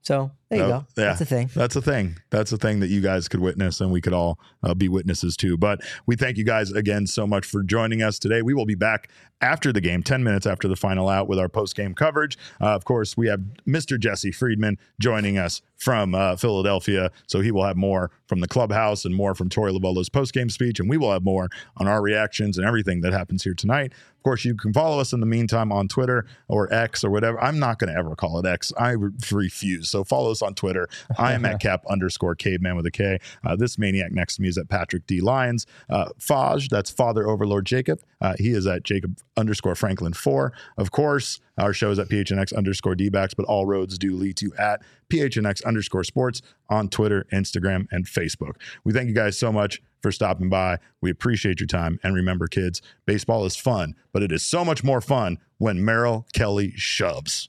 So 0.00 0.30
there 0.50 0.60
you 0.60 0.64
go. 0.66 0.86
Yeah, 0.96 1.04
That's 1.04 1.20
a 1.20 1.26
thing. 1.26 1.50
That's 1.54 1.76
a 1.76 1.82
thing. 1.82 2.16
That's 2.30 2.52
a 2.52 2.56
thing 2.56 2.80
that 2.80 2.88
you 2.88 3.00
guys 3.00 3.28
could 3.28 3.40
witness 3.40 3.80
and 3.80 3.92
we 3.92 4.00
could 4.00 4.14
all 4.14 4.38
uh, 4.62 4.74
be 4.74 4.88
witnesses 4.88 5.36
to. 5.38 5.56
But 5.56 5.80
we 6.06 6.16
thank 6.16 6.38
you 6.38 6.44
guys 6.44 6.72
again 6.72 7.06
so 7.06 7.26
much 7.26 7.44
for 7.44 7.62
joining 7.62 8.02
us 8.02 8.18
today. 8.18 8.40
We 8.40 8.54
will 8.54 8.66
be 8.66 8.74
back 8.74 9.10
after 9.40 9.72
the 9.72 9.80
game, 9.80 10.02
10 10.02 10.24
minutes 10.24 10.46
after 10.46 10.66
the 10.66 10.76
final 10.76 11.08
out 11.08 11.28
with 11.28 11.38
our 11.38 11.48
post 11.48 11.76
game 11.76 11.94
coverage. 11.94 12.36
Uh, 12.60 12.74
of 12.74 12.84
course, 12.84 13.16
we 13.16 13.28
have 13.28 13.40
Mr. 13.66 13.98
Jesse 13.98 14.32
Friedman 14.32 14.78
joining 15.00 15.38
us 15.38 15.62
from 15.76 16.14
uh, 16.14 16.34
Philadelphia. 16.36 17.10
So 17.26 17.40
he 17.40 17.52
will 17.52 17.64
have 17.64 17.76
more 17.76 18.10
from 18.26 18.40
the 18.40 18.48
clubhouse 18.48 19.04
and 19.04 19.14
more 19.14 19.34
from 19.34 19.48
Torey 19.48 19.78
Lovullo's 19.78 20.08
post 20.08 20.32
game 20.32 20.50
speech. 20.50 20.80
And 20.80 20.90
we 20.90 20.96
will 20.96 21.12
have 21.12 21.22
more 21.22 21.48
on 21.76 21.86
our 21.86 22.02
reactions 22.02 22.58
and 22.58 22.66
everything 22.66 23.00
that 23.02 23.12
happens 23.12 23.44
here 23.44 23.54
tonight. 23.54 23.92
Of 23.92 24.24
course, 24.24 24.44
you 24.44 24.56
can 24.56 24.72
follow 24.72 24.98
us 24.98 25.12
in 25.12 25.20
the 25.20 25.26
meantime 25.26 25.70
on 25.70 25.86
Twitter 25.86 26.26
or 26.48 26.72
X 26.72 27.04
or 27.04 27.10
whatever. 27.10 27.40
I'm 27.40 27.60
not 27.60 27.78
going 27.78 27.92
to 27.92 27.98
ever 27.98 28.16
call 28.16 28.38
it 28.40 28.46
X. 28.46 28.72
I 28.76 28.96
refuse. 29.30 29.88
So 29.88 30.02
follow 30.02 30.32
us 30.38 30.46
on 30.46 30.54
Twitter. 30.54 30.88
I 31.18 31.32
am 31.32 31.44
at 31.44 31.60
cap 31.60 31.84
underscore 31.88 32.34
caveman 32.34 32.76
with 32.76 32.86
a 32.86 32.90
K. 32.90 33.18
Uh, 33.44 33.56
this 33.56 33.78
maniac 33.78 34.12
next 34.12 34.36
to 34.36 34.42
me 34.42 34.48
is 34.48 34.58
at 34.58 34.68
Patrick 34.68 35.06
D. 35.06 35.20
Lyons. 35.20 35.66
Uh, 35.88 36.10
Faj, 36.18 36.68
that's 36.68 36.90
Father 36.90 37.28
Overlord 37.28 37.66
Jacob. 37.66 38.00
Uh, 38.20 38.34
he 38.38 38.50
is 38.50 38.66
at 38.66 38.82
Jacob 38.82 39.18
underscore 39.36 39.74
Franklin 39.74 40.12
4. 40.12 40.52
Of 40.76 40.90
course, 40.90 41.40
our 41.58 41.72
show 41.72 41.90
is 41.90 41.98
at 41.98 42.08
PHNX 42.08 42.56
underscore 42.56 42.94
DBacks, 42.94 43.34
but 43.36 43.46
all 43.46 43.66
roads 43.66 43.98
do 43.98 44.16
lead 44.16 44.36
to 44.38 44.52
at 44.58 44.82
PHNX 45.10 45.64
underscore 45.64 46.04
sports 46.04 46.42
on 46.68 46.88
Twitter, 46.88 47.26
Instagram, 47.32 47.86
and 47.90 48.06
Facebook. 48.06 48.56
We 48.84 48.92
thank 48.92 49.08
you 49.08 49.14
guys 49.14 49.38
so 49.38 49.50
much 49.52 49.80
for 50.02 50.12
stopping 50.12 50.48
by. 50.48 50.78
We 51.00 51.10
appreciate 51.10 51.60
your 51.60 51.66
time. 51.66 51.98
And 52.02 52.14
remember, 52.14 52.46
kids, 52.46 52.82
baseball 53.06 53.44
is 53.44 53.56
fun, 53.56 53.94
but 54.12 54.22
it 54.22 54.32
is 54.32 54.44
so 54.44 54.64
much 54.64 54.84
more 54.84 55.00
fun 55.00 55.38
when 55.58 55.84
Merrill 55.84 56.26
Kelly 56.32 56.72
shoves. 56.76 57.48